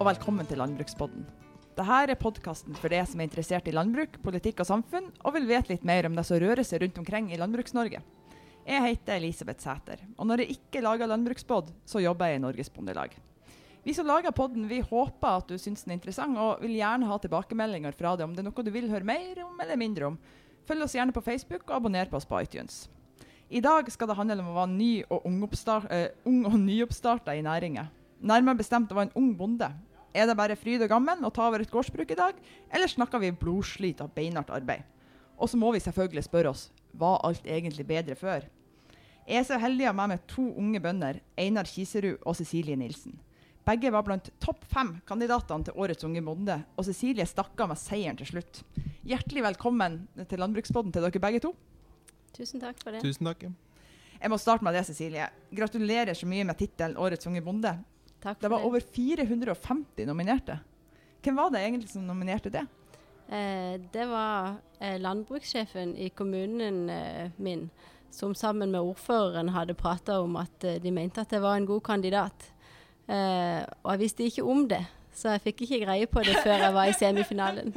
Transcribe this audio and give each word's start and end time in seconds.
og 0.00 0.06
velkommen 0.08 0.46
til 0.48 0.56
Landbrukspodden. 0.56 1.26
Dette 1.76 1.96
er 2.08 2.16
podkasten 2.16 2.72
for 2.78 2.88
deg 2.88 3.04
som 3.04 3.20
er 3.20 3.26
interessert 3.26 3.66
i 3.68 3.74
landbruk, 3.74 4.14
politikk 4.24 4.62
og 4.62 4.68
samfunn, 4.70 5.10
og 5.28 5.34
vil 5.34 5.48
vite 5.48 5.74
litt 5.74 5.82
mer 5.84 6.06
om 6.08 6.14
det 6.16 6.24
som 6.24 6.40
rører 6.40 6.64
seg 6.64 6.80
rundt 6.80 7.00
omkring 7.02 7.28
i 7.28 7.36
Landbruks-Norge. 7.36 8.00
Jeg 8.64 8.84
heter 8.86 9.18
Elisabeth 9.18 9.60
Sæter, 9.60 10.00
og 10.16 10.30
når 10.30 10.42
jeg 10.42 10.56
ikke 10.56 10.80
lager 10.86 11.10
landbrukspod, 11.10 11.68
så 11.84 12.00
jobber 12.00 12.30
jeg 12.30 12.40
i 12.40 12.42
Norges 12.46 12.72
Bondelag. 12.72 13.12
Vi 13.84 13.92
som 13.96 14.08
lager 14.08 14.32
podden, 14.32 14.64
vi 14.72 14.80
håper 14.80 15.42
at 15.42 15.52
du 15.52 15.60
syns 15.60 15.84
den 15.84 15.92
er 15.92 15.98
interessant, 15.98 16.40
og 16.40 16.64
vil 16.64 16.78
gjerne 16.78 17.10
ha 17.10 17.20
tilbakemeldinger 17.20 17.98
fra 18.00 18.14
deg 18.16 18.24
om 18.24 18.32
det 18.32 18.40
er 18.40 18.48
noe 18.48 18.64
du 18.64 18.72
vil 18.72 18.88
høre 18.88 19.04
mer 19.04 19.44
om 19.44 19.60
eller 19.60 19.80
mindre 19.80 20.08
om. 20.08 20.18
Følg 20.64 20.88
oss 20.88 20.96
gjerne 20.96 21.12
på 21.12 21.24
Facebook, 21.28 21.68
og 21.68 21.76
abonner 21.76 22.08
på 22.08 22.16
oss 22.16 22.28
på 22.28 22.40
iTunes. 22.40 22.86
I 23.52 23.60
dag 23.60 23.92
skal 23.92 24.08
det 24.08 24.16
handle 24.16 24.40
om 24.40 24.54
å 24.54 24.58
være 24.62 24.78
ny 24.78 24.90
og 25.10 25.28
ung, 25.28 25.44
uh, 25.44 25.94
ung 26.24 26.42
og 26.48 26.58
nyoppstarta 26.64 27.36
i 27.36 27.44
næringa. 27.44 27.90
Nærmere 28.20 28.60
bestemt 28.60 28.92
å 28.92 28.96
være 28.96 29.10
en 29.10 29.16
ung 29.20 29.30
bonde. 29.36 29.68
Er 30.10 30.26
det 30.26 30.34
bare 30.38 30.58
fryd 30.58 30.82
og 30.82 30.90
gammen 30.90 31.22
å 31.22 31.30
ta 31.30 31.46
over 31.46 31.62
et 31.62 31.70
gårdsbruk 31.70 32.10
i 32.10 32.18
dag, 32.18 32.38
eller 32.74 32.90
snakker 32.90 33.22
vi 33.22 33.30
blodslit 33.30 34.00
av 34.02 34.10
beinhardt 34.14 34.50
arbeid? 34.50 34.82
Og 35.38 35.48
så 35.48 35.58
må 35.60 35.70
vi 35.72 35.82
selvfølgelig 35.82 36.26
spørre 36.26 36.50
oss 36.50 36.68
var 36.98 37.20
alt 37.26 37.46
egentlig 37.46 37.86
bedre 37.86 38.16
før? 38.18 38.46
Jeg 39.28 39.38
er 39.38 39.46
så 39.46 39.58
heldig 39.62 39.86
å 39.86 39.90
ha 39.92 39.96
med 40.00 40.10
meg 40.10 40.22
to 40.26 40.48
unge 40.58 40.80
bønder, 40.82 41.20
Einar 41.38 41.68
Kiserud 41.70 42.18
og 42.26 42.34
Cecilie 42.34 42.74
Nilsen. 42.78 43.14
Begge 43.68 43.92
var 43.94 44.02
blant 44.02 44.32
topp 44.42 44.64
fem 44.72 44.96
kandidatene 45.06 45.68
til 45.68 45.76
Årets 45.78 46.06
unge 46.08 46.22
bonde, 46.26 46.56
og 46.74 46.86
Cecilie 46.88 47.26
stakk 47.28 47.60
av 47.62 47.70
med 47.70 47.78
seieren 47.78 48.18
til 48.18 48.32
slutt. 48.32 48.62
Hjertelig 49.06 49.44
velkommen 49.46 50.00
til 50.26 50.42
Landbrukspodden 50.42 50.90
til 50.96 51.06
dere 51.06 51.22
begge 51.22 51.42
to. 51.44 51.52
Tusen 52.34 52.62
takk 52.62 52.82
for 52.82 52.96
det. 52.96 53.04
Tusen 53.06 53.28
takk. 53.30 53.46
Jeg 54.20 54.32
må 54.32 54.40
starte 54.40 54.66
med 54.66 54.74
det, 54.74 54.82
Cecilie. 54.88 55.30
Gratulerer 55.54 56.18
så 56.18 56.26
mye 56.28 56.48
med 56.48 56.58
tittelen 56.58 56.98
Årets 56.98 57.30
unge 57.30 57.44
bonde. 57.44 57.76
Takk 58.20 58.40
det 58.40 58.50
var 58.52 58.58
det. 58.60 58.66
over 58.68 58.80
450 58.80 60.06
nominerte. 60.06 60.58
Hvem 61.22 61.36
var 61.36 61.50
det 61.52 61.62
egentlig 61.64 61.90
som 61.92 62.06
nominerte 62.08 62.50
det? 62.52 62.66
Eh, 63.30 63.80
det 63.92 64.06
var 64.10 64.56
eh, 64.80 64.98
landbrukssjefen 65.00 65.96
i 65.96 66.08
kommunen 66.10 66.90
eh, 66.90 67.30
min 67.36 67.68
som 68.10 68.34
sammen 68.34 68.72
med 68.72 68.80
ordføreren 68.82 69.52
hadde 69.54 69.74
prata 69.78 70.16
om 70.20 70.36
at 70.40 70.64
eh, 70.66 70.80
de 70.82 70.90
mente 70.90 71.22
at 71.22 71.30
jeg 71.32 71.42
var 71.44 71.56
en 71.60 71.68
god 71.68 71.82
kandidat. 71.86 72.48
Eh, 73.06 73.62
og 73.82 73.92
jeg 73.94 74.02
visste 74.02 74.26
ikke 74.26 74.42
om 74.46 74.64
det, 74.70 74.82
så 75.14 75.36
jeg 75.36 75.44
fikk 75.46 75.62
ikke 75.66 75.80
greie 75.84 76.08
på 76.10 76.22
det 76.26 76.36
før 76.42 76.64
jeg 76.66 76.74
var 76.74 76.90
i 76.90 76.96
semifinalen. 76.98 77.72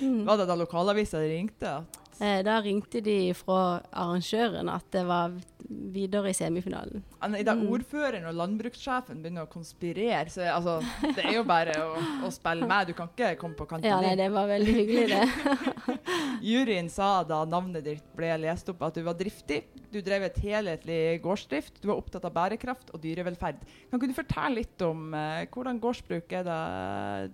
Mm. 0.00 0.24
Var 0.28 0.40
det 0.40 0.46
da 0.48 0.56
lokalavisa 0.56 1.20
ringte? 1.24 1.74
Eh, 1.80 1.97
da 2.18 2.56
ringte 2.64 3.00
de 3.04 3.32
fra 3.38 3.78
arrangøren 3.94 4.70
at 4.72 4.86
det 4.90 5.04
var 5.06 5.36
videre 5.68 6.30
i 6.30 6.36
semifinalen. 6.36 7.02
I 7.38 7.44
dag 7.44 7.58
mm. 7.60 7.68
ordføreren 7.72 8.26
og 8.30 8.36
landbrukssjefen 8.38 9.20
begynner 9.22 9.44
å 9.46 9.50
konspirere, 9.50 10.30
så 10.32 10.46
altså, 10.50 10.78
det 11.04 11.26
er 11.26 11.36
jo 11.36 11.44
bare 11.48 11.74
å, 11.82 11.88
å, 12.26 12.30
spille 12.32 12.66
med. 12.68 12.88
Du 12.88 12.96
kan 12.96 13.10
ikke 13.12 13.34
komme 13.40 13.58
på 13.58 13.66
kanten. 13.68 13.90
Ja, 13.90 14.00
nei, 14.02 14.14
det 14.18 14.30
var 14.34 14.48
veldig 14.50 14.74
hyggelig, 14.78 15.08
det. 15.12 15.58
Juryen 16.48 16.88
sa 16.92 17.10
da 17.26 17.42
navnet 17.48 17.84
ditt 17.86 18.06
ble 18.16 18.32
lest 18.44 18.70
opp, 18.72 18.86
at 18.88 18.96
du 18.96 19.04
var 19.06 19.18
driftig. 19.18 19.62
Du 19.92 20.00
drev 20.04 20.28
et 20.28 20.40
helhetlig 20.44 21.02
gårdsdrift. 21.24 21.82
Du 21.82 21.90
var 21.90 22.00
opptatt 22.00 22.26
av 22.28 22.34
bærekraft 22.36 22.92
og 22.94 23.02
dyrevelferd. 23.04 23.60
Kan 23.88 24.00
ikke 24.00 24.10
du 24.10 24.16
fortelle 24.16 24.62
litt 24.62 24.86
om 24.86 25.12
eh, 25.16 25.44
hvordan 25.52 25.82
gårdsbruk 25.82 26.32
er 26.40 26.48
det 26.48 26.62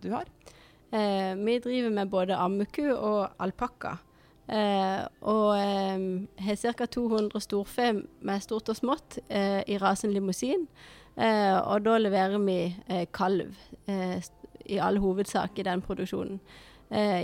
du 0.05 0.11
har? 0.15 0.31
Eh, 0.95 1.33
vi 1.39 1.61
driver 1.62 1.95
med 1.95 2.11
både 2.11 2.39
ammeku 2.39 2.89
og 2.95 3.31
alpakka. 3.43 3.97
Uh, 4.45 5.06
og 5.20 5.48
um, 5.97 6.28
har 6.39 6.56
ca. 6.56 6.87
200 6.87 7.41
storfe 7.41 7.92
med 8.20 8.41
stort 8.41 8.69
og 8.69 8.77
smått 8.77 9.17
eh, 9.33 9.62
i 9.67 9.78
rasen 9.81 10.12
limousin. 10.12 10.67
Uh, 11.16 11.56
og 11.65 11.84
da 11.87 11.97
leverer 11.99 12.38
vi 12.43 12.59
kalv 13.12 13.55
i 14.65 14.78
all 14.78 14.99
hovedsak 14.99 15.59
i 15.59 15.62
den 15.62 15.81
produksjonen. 15.82 16.41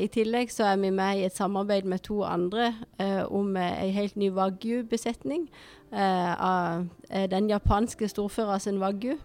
I 0.00 0.06
tillegg 0.10 0.50
så 0.50 0.64
er 0.64 0.76
vi 0.80 0.90
med 0.90 1.18
i 1.18 1.24
et 1.24 1.36
samarbeid 1.36 1.84
med 1.84 1.98
to 2.02 2.22
andre 2.24 2.72
om 3.28 3.56
en 3.56 3.92
helt 3.92 4.16
ny 4.16 4.30
wagyu-besetning 4.32 5.44
av 5.92 6.86
den 7.30 7.50
japanske 7.50 8.08
storferasen 8.08 8.80
wagyu. 8.80 9.18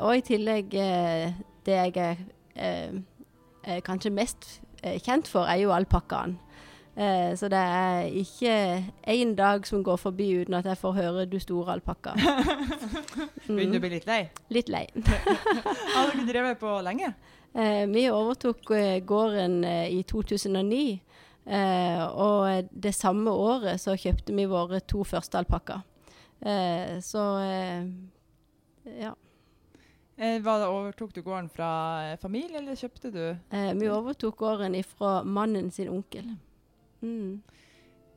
og 0.00 0.16
i 0.16 0.20
tillegg 0.20 0.70
det 1.66 1.78
jeg 1.96 1.96
er 2.54 3.80
kanskje 3.80 4.10
mest 4.10 4.60
kjent 4.82 5.28
for, 5.28 5.44
er 5.44 5.64
jo 5.64 5.72
alpakkaen. 5.72 6.38
Eh, 7.00 7.32
så 7.36 7.48
det 7.48 7.56
er 7.58 8.10
ikke 8.12 8.54
én 9.08 9.30
dag 9.34 9.64
som 9.66 9.80
går 9.84 9.96
forbi 9.96 10.26
uten 10.42 10.54
at 10.58 10.66
jeg 10.68 10.76
får 10.76 10.92
høre 10.92 11.26
'du 11.26 11.38
store 11.40 11.72
alpakka'. 11.72 12.12
Begynner 13.46 13.72
du 13.72 13.78
å 13.78 13.84
bli 13.86 13.92
litt 13.94 14.06
lei? 14.06 14.22
Litt 14.52 14.68
lei. 14.68 14.82
Har 15.94 16.10
dere 16.10 16.26
drevet 16.28 16.58
på 16.60 16.74
lenge? 16.84 17.14
Eh, 17.54 17.86
vi 17.88 18.10
overtok 18.10 18.70
eh, 18.76 19.00
gården 19.00 19.64
eh, 19.64 19.88
i 19.96 20.02
2009. 20.02 21.00
Eh, 21.46 22.04
og 22.04 22.68
det 22.82 22.92
samme 22.94 23.32
året 23.32 23.80
så 23.80 23.96
kjøpte 23.96 24.36
vi 24.36 24.44
våre 24.44 24.80
to 24.80 25.00
første 25.04 25.40
alpakkaer. 25.40 25.80
Eh, 26.44 27.00
så 27.00 27.24
ja. 29.00 29.14
Hva 30.20 30.58
Overtok 30.68 31.14
du 31.16 31.22
gården 31.22 31.48
fra 31.48 32.16
familie, 32.20 32.58
eller 32.60 32.76
kjøpte 32.76 33.08
du? 33.10 33.36
vi 33.50 33.88
overtok 33.88 34.36
gården 34.36 34.76
fra 34.84 35.22
mannen 35.24 35.70
sin 35.70 35.88
onkel. 35.88 36.36
Mm. 37.02 37.40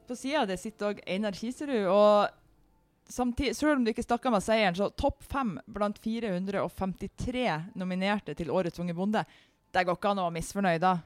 På 0.08 0.16
sida 0.20 0.44
av 0.44 0.50
det 0.52 0.60
sitter 0.62 0.92
òg 0.92 1.04
Einar 1.08 1.36
Kiserud. 1.38 1.88
og 1.88 3.10
samtidig, 3.10 3.56
Selv 3.56 3.78
om 3.78 3.84
du 3.86 3.92
ikke 3.92 4.04
stakk 4.04 4.26
av 4.26 4.36
med 4.36 4.44
seieren, 4.44 4.76
så 4.76 4.90
topp 4.96 5.24
fem 5.24 5.58
blant 5.68 6.00
453 6.04 7.76
nominerte 7.76 8.36
til 8.36 8.52
Årets 8.52 8.80
unge 8.80 8.94
bonde. 8.94 9.26
Det 9.74 9.86
går 9.86 9.98
ikke 9.98 10.12
an 10.12 10.22
å 10.22 10.28
være 10.28 10.38
misfornøyd 10.38 10.82
da? 10.84 10.98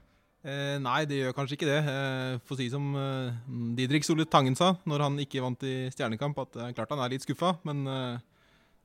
Eh, 0.48 0.78
nei, 0.80 1.02
det 1.10 1.20
gjør 1.20 1.36
kanskje 1.36 1.58
ikke 1.58 1.70
det. 1.70 1.80
Eh, 1.92 2.40
for 2.46 2.56
å 2.56 2.60
si 2.60 2.70
som 2.72 2.90
eh, 2.96 3.38
Didrik 3.78 4.06
Solid 4.06 4.30
Tangen 4.32 4.56
sa 4.56 4.76
når 4.88 5.04
han 5.04 5.20
ikke 5.24 5.44
vant 5.44 5.64
i 5.68 5.90
Stjernekamp, 5.92 6.38
at 6.46 6.60
eh, 6.62 6.74
klart 6.78 6.94
han 6.94 7.02
er 7.04 7.16
litt 7.16 7.26
skuffa, 7.26 7.56
men 7.68 7.84
eh, 7.92 8.20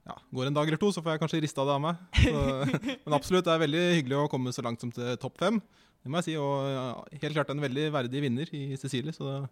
ja, 0.08 0.16
går 0.34 0.48
en 0.48 0.56
dag 0.56 0.66
eller 0.66 0.80
to, 0.80 0.90
så 0.94 1.04
får 1.04 1.14
jeg 1.14 1.22
kanskje 1.22 1.42
rista 1.44 1.66
det 1.68 1.76
av 1.76 1.84
meg. 1.84 2.00
Så, 2.18 2.42
men 3.04 3.18
absolutt, 3.18 3.46
det 3.46 3.54
er 3.54 3.62
veldig 3.62 3.84
hyggelig 3.98 4.18
å 4.22 4.30
komme 4.32 4.54
så 4.54 4.64
langt 4.66 4.82
som 4.82 4.90
til 4.94 5.14
topp 5.22 5.38
fem. 5.44 5.60
Det 6.02 6.10
må 6.10 6.18
jeg 6.18 6.32
si, 6.32 6.36
og 6.40 7.06
helt 7.14 7.34
klart 7.36 7.50
en 7.54 7.62
veldig 7.62 7.86
verdig 7.94 8.22
vinner 8.24 8.48
i 8.58 8.74
Cecilie, 8.80 9.14
så 9.14 9.44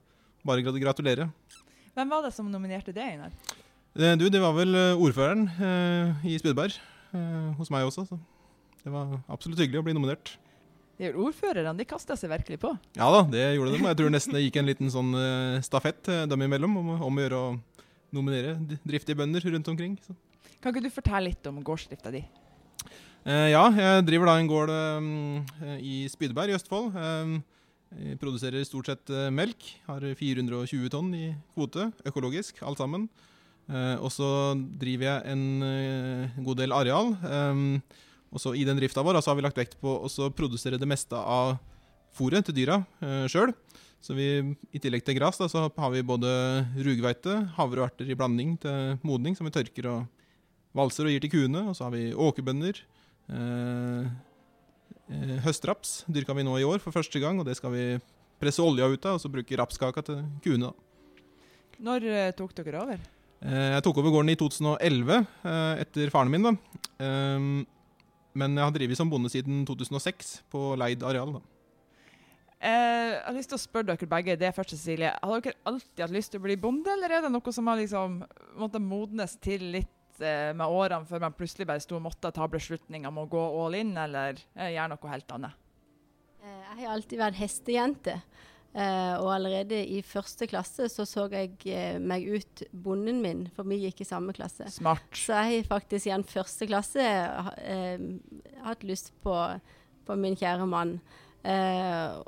bare 0.46 0.64
gratulerer. 0.66 1.30
Hvem 1.94 2.10
var 2.10 2.24
det 2.26 2.32
som 2.34 2.48
nominerte 2.50 2.94
det, 2.94 3.04
Einar? 3.04 3.34
Eh, 3.98 4.14
du, 4.18 4.28
det 4.30 4.40
var 4.42 4.54
vel 4.56 4.74
eh, 4.74 4.98
ordføreren 4.98 5.48
eh, 5.50 6.26
i 6.30 6.36
Spydberg 6.38 6.74
eh, 7.14 7.50
hos 7.58 7.70
meg 7.70 7.86
også. 7.86 8.06
Så 8.06 8.18
det 8.84 8.94
var 8.94 9.18
absolutt 9.30 9.62
hyggelig 9.62 9.82
å 9.82 9.86
bli 9.86 9.94
nominert. 9.94 10.34
Ordførerne, 11.00 11.72
de 11.78 11.86
kasta 11.88 12.16
seg 12.18 12.28
virkelig 12.32 12.58
på? 12.60 12.74
Ja 12.98 13.08
da, 13.14 13.22
det 13.32 13.44
gjorde 13.56 13.72
de. 13.72 13.84
Jeg 13.86 13.98
tror 14.02 14.10
nesten 14.12 14.36
det 14.36 14.42
gikk 14.44 14.58
en 14.60 14.68
liten 14.68 14.90
sånn 14.92 15.14
uh, 15.16 15.56
stafett 15.64 16.10
dem 16.28 16.44
imellom 16.44 16.74
om, 16.76 16.90
om, 16.98 17.20
å 17.20 17.24
gjøre 17.24 17.38
å 17.40 17.54
nominere 18.12 18.52
driftige 18.84 19.16
bønder 19.16 19.46
rundt 19.54 19.70
omkring. 19.72 19.94
Så. 20.04 20.12
Kan 20.60 20.74
ikke 20.74 20.84
du 20.84 20.92
fortelle 20.92 21.30
litt 21.30 21.48
om 21.48 21.62
gårdsdrifta 21.64 22.12
di? 22.12 22.20
Uh, 23.20 23.50
ja, 23.52 23.66
jeg 23.76 24.04
driver 24.08 24.30
da 24.30 24.34
en 24.40 24.48
gård 24.48 24.70
uh, 24.72 25.74
i 25.76 26.06
Spydeberg 26.08 26.54
i 26.54 26.56
Østfold. 26.56 26.94
Uh, 26.96 27.40
jeg 28.00 28.20
produserer 28.20 28.64
stort 28.64 28.88
sett 28.88 29.10
melk. 29.34 29.66
Har 29.88 30.04
420 30.16 30.88
tonn 30.92 31.10
i 31.18 31.26
kvote, 31.52 31.90
økologisk, 32.06 32.62
alt 32.62 32.78
sammen. 32.78 33.08
og 33.70 34.10
så 34.10 34.54
driver 34.78 35.04
jeg 35.04 35.32
en 35.32 36.44
god 36.46 36.56
del 36.58 36.72
areal. 36.72 37.10
Um, 37.26 37.82
også 38.30 38.54
I 38.54 38.62
den 38.64 38.78
drifta 38.78 39.02
vår 39.02 39.18
har 39.18 39.34
vi 39.34 39.42
lagt 39.42 39.58
vekt 39.58 39.74
på 39.82 39.96
å 40.06 40.30
produsere 40.30 40.78
det 40.78 40.86
meste 40.86 41.18
av 41.18 41.58
fôret 42.14 42.46
til 42.46 42.54
dyra 42.54 42.78
uh, 43.02 43.26
sjøl. 43.30 43.52
Så 44.00 44.14
vi, 44.16 44.38
I 44.72 44.80
tillegg 44.80 45.04
til 45.04 45.18
gress 45.18 45.42
så 45.42 45.66
har 45.66 45.90
vi 45.92 46.06
både 46.06 46.30
rugveite, 46.78 47.36
havre 47.58 47.82
og 47.82 47.90
erter 47.90 48.08
i 48.08 48.16
blanding 48.16 48.54
til 48.62 48.96
modning, 49.02 49.36
som 49.36 49.44
vi 49.44 49.52
tørker 49.52 49.90
og 49.90 50.06
valser 50.78 51.10
og 51.10 51.12
gir 51.12 51.26
til 51.26 51.34
kuene. 51.34 51.66
Og 51.68 51.76
så 51.76 51.88
har 51.88 51.92
vi 51.98 52.14
åkerbønner. 52.14 52.80
Eh, 53.30 54.06
eh, 55.14 55.36
høstraps 55.44 56.00
dyrka 56.10 56.34
vi 56.34 56.44
nå 56.46 56.56
i 56.58 56.66
år 56.66 56.82
for 56.82 56.94
første 56.94 57.22
gang, 57.22 57.38
og 57.38 57.46
det 57.46 57.56
skal 57.58 57.74
vi 57.74 57.84
presse 58.40 58.62
olja 58.64 58.88
ut 58.88 59.06
av 59.06 59.18
og 59.18 59.22
så 59.22 59.30
bruke 59.30 59.58
rapskaka 59.58 60.02
til 60.06 60.22
kuene. 60.42 60.72
Når 61.80 62.06
uh, 62.08 62.30
tok 62.36 62.52
dere 62.58 62.80
over? 62.80 63.04
Jeg 63.40 63.82
tok 63.84 63.98
over 64.02 64.12
gården 64.12 64.32
i 64.34 64.36
2011 64.36 65.12
uh, 65.16 65.76
etter 65.80 66.10
faren 66.12 66.32
min. 66.32 66.44
da. 66.44 66.52
Um, 67.00 67.62
men 68.36 68.56
jeg 68.56 68.66
har 68.66 68.74
drevet 68.74 68.98
som 68.98 69.08
bonde 69.10 69.30
siden 69.32 69.62
2006 69.68 70.34
på 70.52 70.74
leid 70.80 71.04
areal. 71.08 71.38
da. 71.38 71.40
jeg 72.60 73.22
har 73.24 73.36
lyst 73.36 73.52
til 73.52 73.56
å 73.56 73.62
spørre 73.62 73.88
dere 73.92 74.10
begge 74.12 74.36
det 74.40 74.52
først, 74.56 74.74
Cecilie. 74.76 75.14
Har 75.22 75.40
dere 75.40 75.56
alltid 75.68 76.04
hatt 76.04 76.16
lyst 76.16 76.34
til 76.34 76.42
å 76.42 76.46
bli 76.48 76.58
bonde, 76.60 76.92
eller 76.92 77.16
er 77.16 77.24
det 77.24 77.32
noe 77.32 77.56
som 77.56 77.72
har 77.72 77.80
liksom, 77.80 78.20
måttet 78.60 78.84
modnes 78.84 79.36
til 79.40 79.64
litt 79.76 79.88
eh, 79.88 79.99
med 80.20 80.66
årene 80.66 81.08
før 81.08 81.24
man 81.26 81.34
plutselig 81.36 81.66
bare 81.68 81.82
sto 81.82 81.96
og 81.98 82.04
måtte 82.04 82.32
ta 82.34 82.46
beslutninger 82.50 83.10
om 83.10 83.22
å 83.22 83.28
gå 83.30 83.42
all 83.62 83.76
in, 83.78 83.94
eller 83.98 84.38
eh, 84.54 84.72
gjøre 84.74 84.92
noe 84.94 85.12
helt 85.14 85.34
annet? 85.36 85.66
Eh, 86.42 86.62
jeg 86.68 86.78
har 86.84 86.94
alltid 86.94 87.22
vært 87.22 87.40
hestejente. 87.40 88.16
Eh, 88.70 89.14
og 89.18 89.32
allerede 89.34 89.80
i 89.82 89.98
første 90.06 90.46
klasse 90.46 90.86
så 90.92 91.02
så 91.08 91.24
jeg 91.32 91.56
eh, 91.66 91.96
meg 91.98 92.28
ut 92.30 92.62
bonden 92.70 93.18
min, 93.24 93.46
for 93.56 93.66
vi 93.66 93.80
gikk 93.82 94.04
i 94.04 94.06
samme 94.06 94.34
klasse. 94.36 94.68
Smart. 94.70 95.08
Så 95.10 95.34
jeg 95.34 95.64
har 95.64 95.70
faktisk 95.72 96.06
igjen 96.06 96.26
første 96.26 96.68
klasse 96.70 97.06
eh, 97.58 98.04
hatt 98.62 98.86
lyst 98.86 99.10
på, 99.24 99.34
på 100.06 100.18
min 100.20 100.38
kjære 100.38 100.68
mann. 100.70 101.00
Eh, 101.42 102.20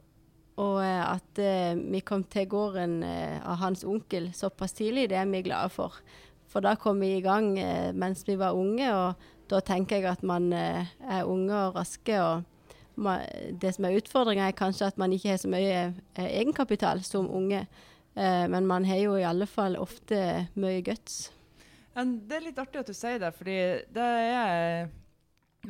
og 0.61 0.83
eh, 0.83 1.05
at 1.07 1.41
eh, 1.41 1.79
vi 1.79 2.03
kom 2.05 2.27
til 2.29 2.51
gården 2.51 3.01
eh, 3.07 3.39
av 3.39 3.63
hans 3.63 3.87
onkel 3.89 4.33
såpass 4.37 4.75
tidlig, 4.77 5.09
det 5.13 5.21
er 5.21 5.31
vi 5.31 5.45
glade 5.47 5.71
for. 5.73 6.03
For 6.53 6.65
da 6.65 6.75
kom 6.77 7.01
vi 7.01 7.15
i 7.17 7.25
gang 7.25 7.55
eh, 7.59 7.93
mens 7.97 8.27
vi 8.29 8.37
var 8.37 8.57
unge, 8.59 8.89
og 8.93 9.51
da 9.51 9.61
tenker 9.65 10.01
jeg 10.03 10.11
at 10.11 10.25
man 10.27 10.51
eh, 10.53 10.91
er 11.09 11.29
unge 11.29 11.57
og 11.57 11.79
raske. 11.81 12.19
og 12.21 12.49
det 13.57 13.71
som 13.73 13.87
er 13.89 13.97
utfordringa, 13.97 14.51
er 14.51 14.57
kanskje 14.57 14.91
at 14.91 14.99
man 15.01 15.13
ikke 15.17 15.33
har 15.33 15.41
så 15.41 15.49
mye 15.49 15.79
eh, 15.89 16.27
egenkapital 16.29 17.01
som 17.05 17.31
unge. 17.31 17.67
Men 18.13 18.67
man 18.69 18.85
har 18.85 18.99
jo 19.01 19.15
i 19.17 19.25
alle 19.25 19.47
fall 19.49 19.73
ofte 19.81 20.17
mye 20.61 20.83
guts. 20.85 21.31
Det 21.97 22.37
er 22.37 22.45
litt 22.45 22.59
artig 22.61 22.83
at 22.83 22.91
du 22.91 22.93
sier 22.93 23.17
det, 23.23 23.31
fordi 23.33 23.55
det 23.89 24.05
er 24.05 24.91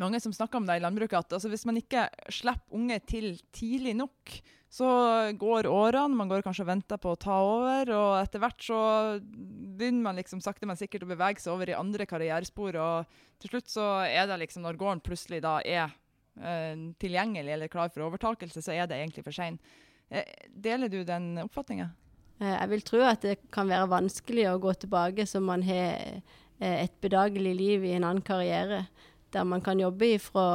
mange 0.01 0.21
som 0.23 0.33
snakker 0.33 0.61
om 0.61 0.67
det 0.69 0.79
i 0.79 0.83
landbruket, 0.83 1.19
at 1.19 1.37
altså, 1.37 1.51
hvis 1.53 1.67
man 1.69 1.79
ikke 1.81 2.07
slipper 2.33 2.77
unge 2.79 2.99
til 3.09 3.35
tidlig 3.53 3.95
nok, 3.99 4.37
så 4.73 4.89
går 5.37 5.67
årene, 5.69 6.17
man 6.17 6.31
går 6.31 6.45
kanskje 6.47 6.65
og 6.65 6.71
venter 6.71 7.01
på 7.01 7.13
å 7.13 7.19
ta 7.21 7.35
over, 7.45 7.91
og 7.93 8.13
etter 8.23 8.41
hvert 8.41 8.65
så 8.65 8.79
begynner 9.21 10.07
man 10.07 10.17
liksom 10.17 10.41
sakte, 10.41 10.65
men 10.69 10.79
sikkert 10.81 11.05
å 11.05 11.11
bevege 11.11 11.43
seg 11.45 11.53
over 11.53 11.69
i 11.69 11.77
andre 11.77 12.07
karrierespor, 12.09 12.79
og 12.81 13.19
til 13.43 13.53
slutt 13.53 13.69
så 13.69 13.89
er 14.07 14.31
det 14.31 14.39
liksom, 14.47 14.65
når 14.65 14.81
gården 14.81 15.05
plutselig 15.05 15.43
da 15.45 15.59
er 15.61 15.93
eh, 16.41 16.87
tilgjengelig 17.03 17.53
eller 17.53 17.73
klar 17.73 17.93
for 17.93 18.07
overtakelse, 18.07 18.65
så 18.65 18.73
er 18.73 18.89
det 18.89 19.03
egentlig 19.03 19.27
for 19.27 19.37
sent. 19.37 19.61
Eh, 20.09 20.25
deler 20.49 20.89
du 20.89 21.03
den 21.05 21.35
oppfatninga? 21.45 21.91
Eh, 22.41 22.55
Jeg 22.55 22.73
vil 22.73 22.89
tro 22.89 23.05
at 23.05 23.29
det 23.29 23.39
kan 23.53 23.69
være 23.69 23.93
vanskelig 23.93 24.49
å 24.55 24.61
gå 24.63 24.73
tilbake 24.87 25.29
så 25.29 25.45
man 25.45 25.69
har 25.69 26.23
et 26.63 26.93
bedagelig 27.03 27.53
liv 27.59 27.85
i 27.89 27.97
en 27.97 28.05
annen 28.07 28.23
karriere, 28.23 28.85
der 29.33 29.45
man 29.49 29.63
kan 29.65 29.81
jobbe 29.81 30.15
fra 30.23 30.47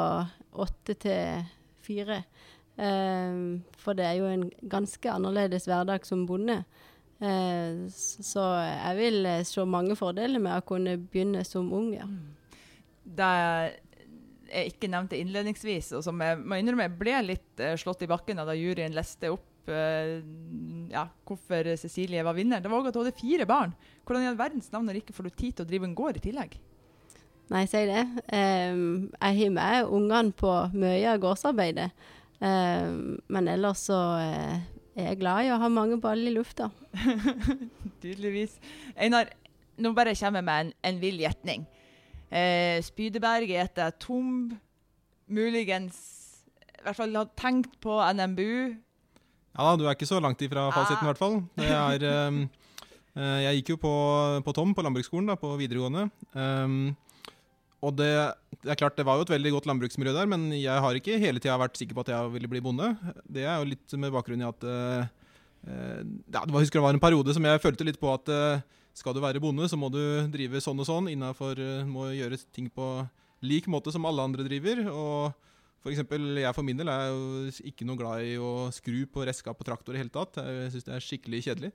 åtte 0.53 0.95
til 1.01 1.43
fire. 1.85 2.23
Eh, 2.77 3.39
For 3.81 3.97
det 3.97 4.05
er 4.05 4.19
jo 4.19 4.29
en 4.29 4.47
ganske 4.69 5.09
annerledes 5.11 5.65
hverdag 5.69 6.05
som 6.05 6.25
bonde. 6.29 6.59
Eh, 7.19 7.87
Så 7.89 8.43
jeg 8.61 8.97
vil 8.99 9.25
eh, 9.25 9.43
se 9.43 9.65
mange 9.65 9.95
fordeler 9.97 10.39
med 10.39 10.57
å 10.59 10.65
kunne 10.65 10.97
begynne 10.97 11.43
som 11.45 11.71
ung. 11.73 11.93
Ja. 11.97 12.05
Det 13.07 13.33
jeg 14.47 14.71
ikke 14.71 14.87
nevnte 14.87 15.17
innledningsvis, 15.19 15.89
og 15.97 16.03
som 16.05 16.21
jeg 16.23 16.37
må 16.39 16.55
innrømme 16.55 16.85
jeg 16.87 16.97
ble 16.99 17.15
litt 17.33 17.59
eh, 17.59 17.75
slått 17.79 18.05
i 18.05 18.07
bakken 18.07 18.39
da 18.39 18.53
juryen 18.55 18.95
leste 18.95 19.31
opp 19.33 19.67
eh, 19.67 20.21
ja, 20.93 21.03
hvorfor 21.27 21.73
Cecilie 21.75 22.23
var 22.23 22.37
vinner, 22.37 22.61
det 22.63 22.71
var 22.71 22.85
at 22.87 22.95
hun 22.95 23.03
hadde 23.03 23.19
fire 23.19 23.47
barn. 23.49 23.73
Hvordan 24.07 24.23
i 24.23 24.29
all 24.29 24.39
verdens 24.39 24.71
navn 24.71 24.87
har 24.87 25.01
ikke 25.01 25.15
får 25.17 25.33
tid 25.35 25.57
til 25.57 25.65
å 25.65 25.67
drive 25.67 25.89
en 25.89 25.97
gård 25.97 26.21
i 26.21 26.23
tillegg? 26.29 26.55
Nei, 27.53 27.63
si 27.71 27.83
det. 27.87 28.03
Um, 28.27 29.07
jeg 29.21 29.37
har 29.39 29.53
med 29.55 29.91
ungene 29.95 30.35
på 30.35 30.51
mye 30.75 31.13
av 31.13 31.21
gårdsarbeidet. 31.23 31.89
Um, 32.41 33.17
men 33.31 33.47
ellers 33.49 33.85
så 33.87 33.97
uh, 34.19 34.57
er 34.97 35.11
jeg 35.11 35.21
glad 35.21 35.47
i 35.47 35.53
å 35.55 35.59
ha 35.61 35.69
mange 35.71 35.99
baller 36.03 36.31
i 36.31 36.35
lufta. 36.35 36.67
Tydeligvis. 38.03 38.57
Einar, 38.99 39.31
nå 39.79 39.93
bare 39.95 40.15
kommer 40.17 40.43
jeg 40.43 40.49
med 40.49 40.65
en, 40.65 40.73
en 40.91 41.01
vill 41.01 41.23
gjetning. 41.23 41.63
Uh, 42.27 42.83
Spydeberg 42.83 43.55
er 43.55 43.69
etter 43.69 43.95
tom, 44.03 44.51
muligens 45.31 46.03
i 46.77 46.83
hvert 46.83 46.99
fall 46.99 47.15
har 47.19 47.31
tenkt 47.35 47.73
på 47.83 47.95
NMBU. 48.15 48.75
Ja, 49.57 49.73
du 49.75 49.87
er 49.87 49.95
ikke 49.95 50.07
så 50.07 50.19
langt 50.23 50.41
ifra 50.45 50.67
fasiten, 50.71 51.03
i 51.03 51.09
hvert 51.09 51.19
fall. 51.19 51.41
Det 51.57 51.67
er, 51.73 52.27
um, 52.27 52.43
uh, 53.17 53.39
jeg 53.43 53.61
gikk 53.61 53.73
jo 53.73 53.81
på, 53.87 53.93
på 54.45 54.53
Tom 54.55 54.75
på 54.77 54.85
landbruksskolen, 54.85 55.31
da, 55.31 55.39
på 55.39 55.55
videregående. 55.59 56.09
Ehm, 56.37 56.93
og 57.85 57.93
det, 57.93 58.09
det 58.63 58.71
er 58.73 58.79
klart, 58.79 58.95
det 58.97 59.05
var 59.05 59.19
jo 59.19 59.27
et 59.27 59.33
veldig 59.35 59.51
godt 59.53 59.67
landbruksmiljø 59.69 60.13
der, 60.15 60.29
men 60.29 60.49
jeg 60.57 60.81
har 60.81 60.97
ikke 60.97 61.19
hele 61.21 61.41
tida 61.41 61.59
vært 61.61 61.77
sikker 61.77 61.97
på 61.97 62.05
at 62.05 62.09
jeg 62.15 62.31
ville 62.33 62.49
bli 62.49 62.61
bonde. 62.65 62.89
Det 63.29 63.45
er 63.45 63.59
jo 63.59 63.69
litt 63.69 63.97
med 64.01 64.13
bakgrunn 64.15 64.41
i 64.41 64.47
at 64.47 64.65
eh, 64.65 65.11
ja, 65.67 66.41
det 66.41 66.49
var, 66.49 66.63
husker 66.63 66.79
det 66.79 66.87
var 66.87 66.97
en 66.97 67.03
periode 67.03 67.35
som 67.37 67.45
jeg 67.45 67.61
følte 67.61 67.85
litt 67.85 67.99
på 68.01 68.09
at 68.09 68.31
uh, 68.31 68.63
skal 68.97 69.13
du 69.13 69.21
være 69.21 69.41
bonde, 69.43 69.67
så 69.69 69.77
må 69.77 69.91
du 69.93 69.99
drive 70.33 70.61
sånn 70.63 70.79
og 70.81 70.87
sånn 70.87 71.09
innafor 71.11 71.59
Må 71.85 72.07
gjøre 72.15 72.39
ting 72.55 72.69
på 72.73 72.85
lik 73.45 73.67
måte 73.69 73.91
som 73.93 74.07
alle 74.09 74.23
andre 74.25 74.45
driver. 74.47 74.87
og 74.89 75.35
for 75.83 75.93
eksempel, 75.93 76.39
jeg 76.41 76.55
for 76.55 76.65
min 76.65 76.79
del 76.79 76.89
er 76.89 77.11
jo 77.13 77.51
ikke 77.69 77.85
noe 77.85 77.99
glad 77.99 78.25
i 78.25 78.33
å 78.41 78.71
skru 78.73 79.03
på 79.11 79.27
redskap 79.27 79.59
og 79.61 79.67
traktor 79.67 79.95
i 79.95 80.01
hele 80.01 80.11
tatt. 80.11 80.39
Jeg 80.41 80.71
syns 80.73 80.87
det 80.87 80.95
er 80.95 81.05
skikkelig 81.05 81.43
kjedelig. 81.45 81.69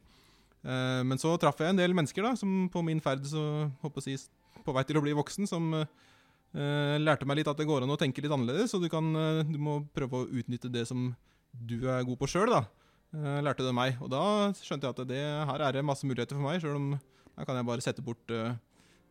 Men 1.07 1.21
så 1.23 1.37
traff 1.41 1.63
jeg 1.63 1.73
en 1.73 1.79
del 1.79 1.95
mennesker 1.97 2.27
da, 2.27 2.35
som 2.37 2.67
på 2.73 2.83
min 2.85 3.01
ferd 3.01 3.25
så, 3.31 3.71
håper 3.85 4.11
jeg, 4.11 4.27
på 4.65 4.75
vei 4.77 4.85
til 4.89 4.99
å 5.01 5.03
bli 5.05 5.15
voksen, 5.19 5.49
som 5.51 5.69
uh, 5.77 6.97
lærte 7.03 7.27
meg 7.29 7.41
litt 7.41 7.51
at 7.53 7.59
det 7.61 7.67
går 7.69 7.85
an 7.87 7.95
å 7.95 7.99
tenke 8.01 8.23
litt 8.25 8.33
annerledes. 8.35 8.75
Og 8.77 8.85
du, 8.85 8.89
kan, 8.93 9.11
uh, 9.17 9.43
du 9.47 9.59
må 9.63 9.81
prøve 9.95 10.23
å 10.23 10.29
utnytte 10.31 10.71
det 10.73 10.87
som 10.91 11.11
du 11.53 11.79
er 11.91 12.07
god 12.09 12.19
på 12.23 12.31
sjøl, 12.31 12.53
da. 12.53 12.63
Uh, 13.13 13.41
lærte 13.45 13.67
det 13.67 13.75
meg. 13.77 13.99
Og 14.01 14.09
da 14.13 14.25
skjønte 14.57 14.89
jeg 14.89 14.97
at 14.97 15.05
det, 15.11 15.23
her 15.53 15.67
er 15.69 15.77
det 15.79 15.85
masse 15.87 16.09
muligheter 16.09 16.39
for 16.39 16.47
meg, 16.49 16.63
sjøl 16.63 16.79
om 16.81 16.91
her 17.39 17.49
kan 17.49 17.57
jeg 17.57 17.69
bare 17.69 17.85
sette 17.85 18.03
bort, 18.05 18.29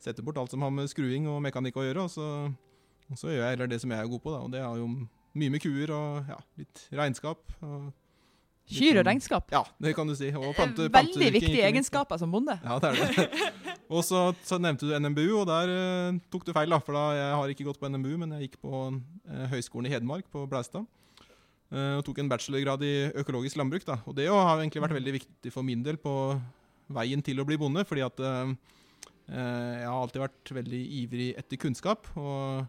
sette 0.02 0.22
bort 0.22 0.38
alt 0.38 0.52
som 0.54 0.62
har 0.62 0.70
med 0.74 0.90
skruing 0.92 1.26
og 1.30 1.40
mekanikk 1.42 1.80
å 1.82 1.88
gjøre. 1.88 2.04
og 2.06 2.12
så 2.14 2.28
og 3.12 3.20
så 3.20 3.28
gjør 3.28 3.42
jeg 3.44 3.56
heller 3.58 3.68
det 3.72 3.82
som 3.84 3.92
jeg 3.92 4.00
er 4.00 4.08
god 4.12 4.22
på, 4.24 4.32
da, 4.32 4.40
og 4.46 4.54
det 4.54 4.62
er 4.64 4.78
jo 4.80 4.86
mye 5.42 5.52
med 5.52 5.64
kuer 5.64 5.92
og 5.96 6.30
ja, 6.32 6.38
litt 6.62 6.86
regnskap. 6.96 7.42
Og 7.60 7.90
Kyr 8.72 8.94
og 8.94 9.02
sånn- 9.02 9.08
regnskap. 9.10 9.50
Ja, 9.52 9.64
det 9.84 9.92
kan 9.98 10.08
du 10.08 10.16
si. 10.16 10.30
Plante, 10.32 10.86
Eh, 10.86 10.94
Veldig 10.96 11.32
viktige 11.36 11.66
egenskaper 11.68 12.18
som 12.22 12.32
bonde. 12.32 12.56
Ja, 12.64 12.78
det 12.80 12.94
er 12.94 12.96
det. 13.02 13.28
og 13.92 14.02
så, 14.08 14.22
så 14.48 14.58
nevnte 14.62 14.88
du 14.88 14.94
NMBU, 14.96 15.42
og 15.42 15.46
der 15.50 15.72
eh, 15.76 16.20
tok 16.32 16.46
du 16.48 16.54
feil, 16.56 16.72
da. 16.72 16.80
For 16.80 16.96
da, 16.96 17.04
jeg 17.18 17.36
har 17.42 17.54
ikke 17.54 17.68
gått 17.68 17.80
på 17.82 17.90
NMBU, 17.92 18.14
men 18.22 18.34
jeg 18.38 18.48
gikk 18.50 18.58
på 18.64 18.82
eh, 18.88 19.46
Høgskolen 19.52 19.90
i 19.90 19.94
Hedmark, 19.94 20.30
på 20.32 20.46
Blaustad. 20.52 20.88
eh, 21.72 21.96
og 22.00 22.04
tok 22.08 22.20
en 22.24 22.30
bachelorgrad 22.32 22.84
i 22.88 22.94
økologisk 23.22 23.60
landbruk. 23.60 23.86
da. 23.88 24.00
Og 24.08 24.16
det 24.16 24.26
jo 24.30 24.36
har 24.40 24.60
egentlig 24.64 24.84
vært 24.86 24.98
veldig 25.00 25.16
viktig 25.20 25.52
for 25.54 25.68
min 25.68 25.84
del 25.84 25.98
på 26.02 26.16
veien 26.92 27.22
til 27.24 27.40
å 27.40 27.46
bli 27.48 27.58
bonde, 27.60 27.84
fordi 27.88 28.04
at 28.08 28.20
eh, 28.20 28.54
eh, 29.32 29.74
jeg 29.84 29.88
har 29.88 30.02
alltid 30.02 30.24
vært 30.26 30.54
veldig 30.62 30.82
ivrig 31.04 31.30
etter 31.40 31.60
kunnskap. 31.62 32.08
og 32.16 32.68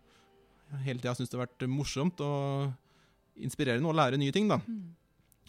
hele 0.87 1.03
tida 1.03 1.13
syntes 1.15 1.29
det 1.33 1.37
har 1.39 1.47
vært 1.47 1.67
morsomt 1.69 2.21
og 2.25 2.73
inspirerende 3.43 3.91
å 3.91 3.97
lære 3.97 4.17
nye 4.21 4.33
ting. 4.33 4.49
da. 4.49 4.61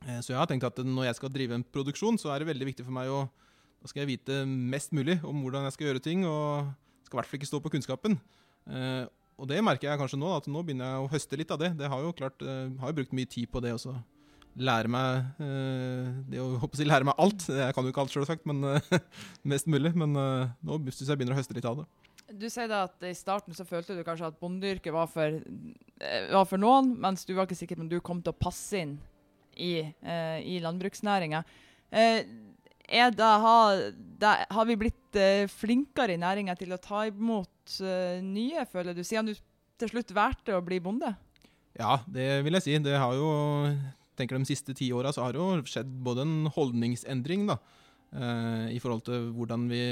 Eh, 0.05 0.19
Så 0.21 0.33
jeg 0.33 0.37
har 0.41 0.47
tenkt 0.49 0.65
at 0.67 0.77
når 0.83 1.05
jeg 1.09 1.15
skal 1.15 1.29
drive 1.31 1.55
en 1.55 1.63
produksjon, 1.63 2.17
så 2.19 2.33
er 2.33 2.39
det 2.43 2.49
veldig 2.53 2.67
viktig 2.73 2.85
for 2.85 2.91
meg 2.91 3.07
å 3.09 3.23
Da 3.83 3.91
skal 3.91 4.05
jeg 4.05 4.13
vite 4.13 4.45
mest 4.47 4.93
mulig 4.95 5.17
om 5.27 5.41
hvordan 5.43 5.65
jeg 5.67 5.75
skal 5.75 5.89
gjøre 5.89 6.01
ting, 6.03 6.23
og 6.23 6.71
skal 7.03 7.17
i 7.17 7.19
hvert 7.19 7.29
fall 7.29 7.41
ikke 7.41 7.49
stå 7.49 7.59
på 7.59 7.71
kunnskapen. 7.73 8.15
Eh, 8.71 9.03
og 9.35 9.49
det 9.49 9.57
merker 9.65 9.89
jeg 9.89 9.99
kanskje 9.99 10.19
nå, 10.21 10.29
at 10.37 10.47
nå 10.47 10.61
begynner 10.63 10.87
jeg 10.87 11.03
å 11.03 11.09
høste 11.11 11.39
litt 11.41 11.51
av 11.51 11.59
det. 11.59 11.73
Det 11.81 11.89
har 11.91 12.05
jo 12.05 12.13
klart, 12.15 12.39
eh, 12.47 12.69
har 12.79 12.93
jo 12.93 12.97
brukt 13.01 13.15
mye 13.17 13.27
tid 13.27 13.51
på 13.51 13.59
det 13.65 13.73
også. 13.75 13.97
Lære 14.55 14.87
meg 14.93 15.41
eh, 15.43 16.13
det 16.31 16.39
å 16.39 16.45
håper 16.61 16.79
jeg, 16.79 16.87
lære 16.87 17.09
meg 17.09 17.19
alt. 17.25 17.43
Jeg 17.49 17.75
kan 17.75 17.83
jo 17.83 17.91
ikke 17.91 18.05
alt, 18.05 18.13
selvsagt, 18.13 18.47
men 18.47 18.63
eh, 18.71 18.87
mest 19.51 19.67
mulig. 19.67 19.91
Men 19.99 20.15
eh, 20.15 20.55
nå 20.63 20.79
syns 20.87 21.09
jeg 21.09 21.19
begynner 21.19 21.35
å 21.35 21.41
høste 21.41 21.57
litt 21.57 21.67
av 21.67 21.81
det. 21.81 21.87
Du 22.39 22.47
sier 22.47 22.71
da 22.71 22.85
at 22.87 23.03
i 23.03 23.11
starten 23.17 23.57
så 23.57 23.67
følte 23.67 23.97
du 23.97 24.05
kanskje 24.07 24.31
at 24.31 24.39
bondeyrket 24.39 24.95
var, 24.95 25.11
eh, 25.19 26.31
var 26.31 26.47
for 26.47 26.61
noen, 26.61 26.95
mens 27.03 27.27
du 27.27 27.35
var 27.35 27.49
ikke 27.49 27.59
sikker 27.59 27.81
på 27.81 27.83
om 27.83 27.91
du 27.91 27.99
kom 27.99 28.23
til 28.23 28.31
å 28.31 28.39
passe 28.47 28.79
inn 28.79 28.95
i, 29.59 29.73
eh, 29.83 30.61
landbruksnæringa. 30.63 31.43
Eh, 31.91 32.23
det, 32.93 33.31
har, 33.45 33.81
det, 34.21 34.31
har 34.53 34.65
vi 34.69 34.77
blitt 34.77 35.17
uh, 35.17 35.49
flinkere 35.49 36.13
i 36.13 36.21
næringa 36.21 36.55
til 36.59 36.73
å 36.75 36.81
ta 36.81 37.05
imot 37.09 37.77
uh, 37.81 38.21
nye, 38.21 38.65
føler 38.69 38.95
du, 38.95 39.01
siden 39.05 39.31
du 39.31 39.33
til 39.81 39.89
slutt 39.89 40.13
valgte 40.13 40.53
å 40.53 40.63
bli 40.65 40.77
bonde? 40.83 41.09
Ja, 41.79 41.97
det 42.05 42.43
vil 42.45 42.53
jeg 42.59 42.65
si. 42.65 42.77
Det 42.85 42.93
har 42.93 43.15
jo 43.17 43.31
tenker 44.13 44.37
De 44.37 44.45
siste 44.45 44.75
ti 44.77 44.91
åra 44.93 45.09
har 45.17 45.33
jo 45.33 45.55
skjedd 45.65 45.89
både 46.05 46.21
en 46.21 46.51
holdningsendring 46.53 47.47
da, 47.49 47.57
uh, 48.13 48.69
i 48.69 48.77
forhold 48.83 49.01
til 49.07 49.31
hvordan 49.33 49.65
vi, 49.71 49.83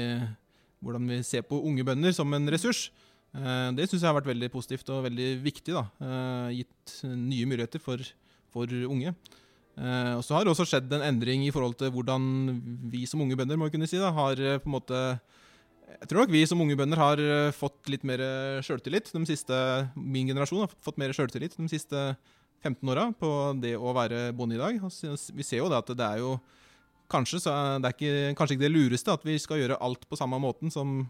hvordan 0.78 1.10
vi 1.10 1.22
ser 1.26 1.42
på 1.48 1.58
unge 1.58 1.82
bønder 1.86 2.14
som 2.14 2.30
en 2.34 2.50
ressurs. 2.52 2.90
Det 3.32 3.86
syns 3.88 4.02
jeg 4.02 4.04
har 4.04 4.16
vært 4.18 4.28
veldig 4.28 4.50
positivt 4.52 4.90
og 4.92 5.06
veldig 5.06 5.26
viktig. 5.40 5.72
da, 5.72 5.86
Gitt 6.52 6.98
nye 7.08 7.46
muligheter 7.48 7.80
for, 7.80 8.02
for 8.52 8.68
unge. 8.84 9.14
Eh, 9.72 10.14
og 10.18 10.24
så 10.24 10.36
har 10.36 10.44
det 10.44 10.52
også 10.52 10.66
skjedd 10.68 10.90
en 10.92 11.04
endring 11.06 11.46
i 11.46 11.52
forhold 11.54 11.78
til 11.80 11.92
hvordan 11.94 12.24
vi 12.92 13.06
som 13.08 13.22
unge 13.24 13.38
bønder 13.38 13.56
må 13.56 13.70
kunne 13.72 13.88
si 13.88 14.00
da, 14.00 14.10
har 14.12 14.36
eh, 14.36 14.58
på 14.60 14.68
en 14.68 14.76
måte 14.76 15.00
jeg 15.92 16.08
tror 16.10 16.22
nok 16.22 16.32
vi 16.34 16.42
som 16.48 16.60
unge 16.60 16.76
bønder 16.76 17.00
har 17.00 17.20
eh, 17.20 17.54
fått 17.56 17.88
litt 17.92 18.04
mer 18.08 18.20
sjøltillit. 18.64 19.12
Min 19.96 20.28
generasjon 20.28 20.64
har 20.64 20.72
fått 20.82 20.98
mer 21.00 21.14
sjøltillit 21.16 21.56
de 21.56 21.68
siste 21.70 22.04
15 22.62 22.92
åra 22.92 23.08
på 23.16 23.30
det 23.62 23.74
å 23.76 23.94
være 23.96 24.30
bonde 24.36 24.56
i 24.56 24.60
dag. 24.60 24.78
Vi 24.82 25.46
ser 25.46 25.62
jo 25.62 25.70
det 25.72 25.80
at 25.80 25.92
det 25.98 26.08
er 26.08 26.22
jo 26.22 26.36
kanskje, 27.12 27.42
er 27.50 27.80
det 27.82 27.90
er 27.90 27.96
ikke, 27.96 28.36
kanskje 28.38 28.56
ikke 28.56 28.66
det 28.66 28.72
lureste 28.72 29.14
at 29.14 29.24
vi 29.26 29.36
skal 29.40 29.60
gjøre 29.60 29.80
alt 29.84 30.06
på 30.08 30.18
samme 30.18 30.38
måten 30.42 30.72
som 30.72 31.02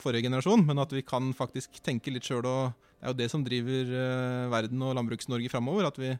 forrige 0.00 0.28
generasjon, 0.28 0.64
men 0.66 0.80
at 0.80 0.92
vi 0.94 1.04
kan 1.04 1.32
faktisk 1.36 1.80
tenke 1.84 2.12
litt 2.12 2.26
sjøl 2.28 2.46
og 2.48 2.89
det 3.00 3.06
er 3.06 3.14
jo 3.14 3.16
det 3.16 3.30
som 3.32 3.44
driver 3.44 3.92
eh, 3.96 4.46
verden 4.52 4.82
og 4.84 4.92
Landbruks-Norge 4.98 5.48
framover. 5.48 5.86
At 5.88 5.96
vi 5.96 6.10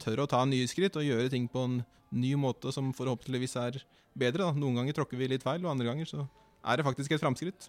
tør 0.00 0.22
å 0.24 0.30
ta 0.30 0.40
nye 0.48 0.68
skritt 0.70 0.96
og 0.96 1.04
gjøre 1.04 1.28
ting 1.32 1.44
på 1.52 1.66
en 1.68 1.82
ny 2.16 2.32
måte 2.40 2.72
som 2.72 2.94
forhåpentligvis 2.96 3.58
er 3.60 3.76
bedre. 4.16 4.46
Da. 4.46 4.54
Noen 4.56 4.80
ganger 4.80 4.96
tråkker 4.96 5.20
vi 5.20 5.28
litt 5.28 5.44
feil, 5.44 5.60
og 5.66 5.74
andre 5.74 5.90
ganger 5.90 6.08
så 6.08 6.24
er 6.64 6.80
det 6.80 6.86
faktisk 6.86 7.12
et 7.12 7.20
framskritt. 7.20 7.68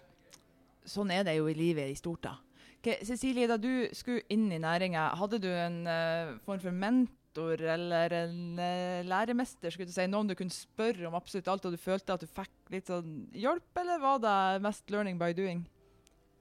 Sånn 0.88 1.12
er 1.12 1.26
det 1.28 1.36
jo 1.36 1.50
i 1.52 1.56
livet 1.58 1.92
i 1.92 1.98
stort, 2.00 2.24
da. 2.24 2.38
Okay, 2.80 3.04
Cecilie, 3.06 3.46
da 3.46 3.60
du 3.60 3.86
skulle 3.94 4.24
inn 4.32 4.48
i 4.50 4.58
næringa, 4.58 5.12
hadde 5.20 5.38
du 5.44 5.50
en 5.52 5.82
uh, 5.86 6.32
form 6.42 6.64
for 6.64 6.74
mentor 6.74 7.60
eller 7.76 8.16
en 8.24 8.40
uh, 8.58 9.04
læremester, 9.06 9.70
skulle 9.70 9.86
du 9.86 9.94
si, 9.94 10.08
noen 10.10 10.32
du 10.32 10.34
kunne 10.34 10.50
spørre 10.50 11.06
om 11.06 11.14
absolutt 11.14 11.52
alt, 11.52 11.68
og 11.68 11.76
du 11.76 11.78
følte 11.78 12.16
at 12.16 12.24
du 12.24 12.26
fikk 12.26 12.72
litt 12.74 12.90
sånn 12.90 13.28
hjelp, 13.38 13.68
eller 13.84 14.02
var 14.02 14.18
det 14.24 14.64
mest 14.66 14.90
learning 14.90 15.20
by 15.20 15.30
doing? 15.36 15.62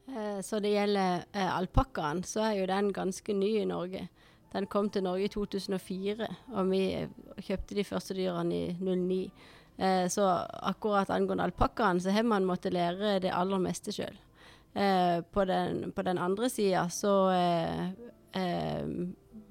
Eh, 0.08 0.42
så 0.42 0.60
det 0.60 0.74
gjelder 0.74 1.24
eh, 1.32 1.58
alpakkaen, 1.58 2.24
så 2.24 2.46
er 2.48 2.60
jo 2.60 2.68
den 2.70 2.92
ganske 2.94 3.34
ny 3.34 3.54
i 3.62 3.66
Norge. 3.70 4.08
Den 4.52 4.68
kom 4.68 4.90
til 4.90 5.06
Norge 5.06 5.30
i 5.30 5.32
2004, 5.32 6.28
og 6.52 6.72
vi 6.72 6.82
eh, 6.98 7.10
kjøpte 7.40 7.78
de 7.78 7.86
første 7.88 8.18
dyrene 8.18 8.58
i 8.58 8.74
2009. 8.80 9.22
Eh, 9.78 10.06
så 10.12 10.28
akkurat 10.72 11.14
angående 11.14 11.48
alpakkaen, 11.48 12.02
så 12.02 12.14
har 12.14 12.28
man 12.28 12.48
måttet 12.50 12.76
lære 12.76 13.20
det 13.24 13.34
aller 13.34 13.62
meste 13.62 13.94
sjøl. 13.96 14.18
På, 14.72 15.44
på 15.44 16.04
den 16.08 16.20
andre 16.24 16.48
sida 16.48 16.86
så 16.96 17.10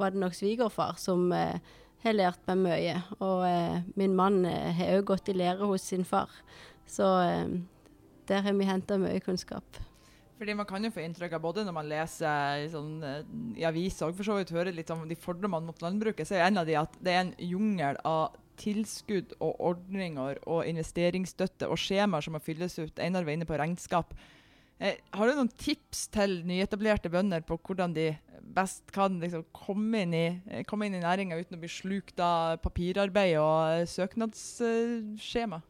var 0.00 0.14
det 0.14 0.22
nok 0.22 0.32
svigerfar 0.32 0.94
som 0.96 1.26
har 1.28 2.16
lært 2.16 2.48
meg 2.48 2.62
mye. 2.62 2.94
Og 3.20 3.44
min 4.00 4.16
mann 4.16 4.46
har 4.48 4.94
òg 4.94 5.10
gått 5.12 5.28
i 5.28 5.36
lære 5.36 5.68
hos 5.68 5.84
sin 5.92 6.08
far. 6.08 6.32
Så 6.88 7.04
der 8.32 8.48
har 8.48 8.56
vi 8.56 8.70
henta 8.72 8.96
mye 8.96 9.20
kunnskap. 9.20 9.82
Fordi 10.40 10.56
Man 10.56 10.64
kan 10.64 10.84
jo 10.84 10.92
få 10.94 11.02
inntrykk 11.04 11.34
av 11.36 11.42
både 11.44 11.66
når 11.66 11.74
man 11.76 11.88
leser 11.90 12.62
sånn, 12.72 12.94
eh, 13.04 13.24
i 13.60 13.66
aviser 13.68 14.08
og 14.08 14.16
for 14.16 14.24
så 14.24 14.38
vidt 14.38 14.54
hører 14.56 14.72
litt 14.72 14.90
om 14.94 15.02
de 15.08 15.18
fordommene 15.20 15.68
mot 15.68 15.82
landbruket, 15.84 16.24
så 16.24 16.38
er 16.38 16.46
en 16.46 16.62
av 16.62 16.68
de 16.68 16.78
at 16.80 16.96
det 17.04 17.12
er 17.12 17.20
en 17.26 17.34
jungel 17.44 18.00
av 18.08 18.38
tilskudd 18.60 19.34
og 19.40 19.60
ordninger 19.70 20.40
og 20.48 20.64
investeringsstøtte 20.68 21.68
og 21.68 21.80
skjemaer 21.80 22.24
som 22.24 22.36
må 22.36 22.40
fylles 22.44 22.78
ut. 22.80 23.00
Einar 23.00 23.28
var 23.28 23.36
inne 23.36 23.48
på 23.48 23.58
regnskap. 23.60 24.16
Eh, 24.80 24.96
har 25.12 25.28
du 25.28 25.36
noen 25.36 25.52
tips 25.60 26.06
til 26.08 26.40
nyetablerte 26.48 27.12
bønder 27.12 27.44
på 27.44 27.58
hvordan 27.60 27.92
de 27.96 28.14
best 28.56 28.88
kan 28.96 29.20
liksom, 29.20 29.44
komme 29.52 30.06
inn 30.06 30.16
i, 30.16 30.26
eh, 30.48 30.64
komme 30.64 30.88
i 30.88 30.94
næringa 30.94 31.36
uten 31.36 31.58
å 31.58 31.60
bli 31.60 31.68
slukt 31.68 32.20
av 32.24 32.62
papirarbeid 32.64 33.36
og 33.36 33.82
eh, 33.82 33.86
søknadsskjema? 33.92 35.60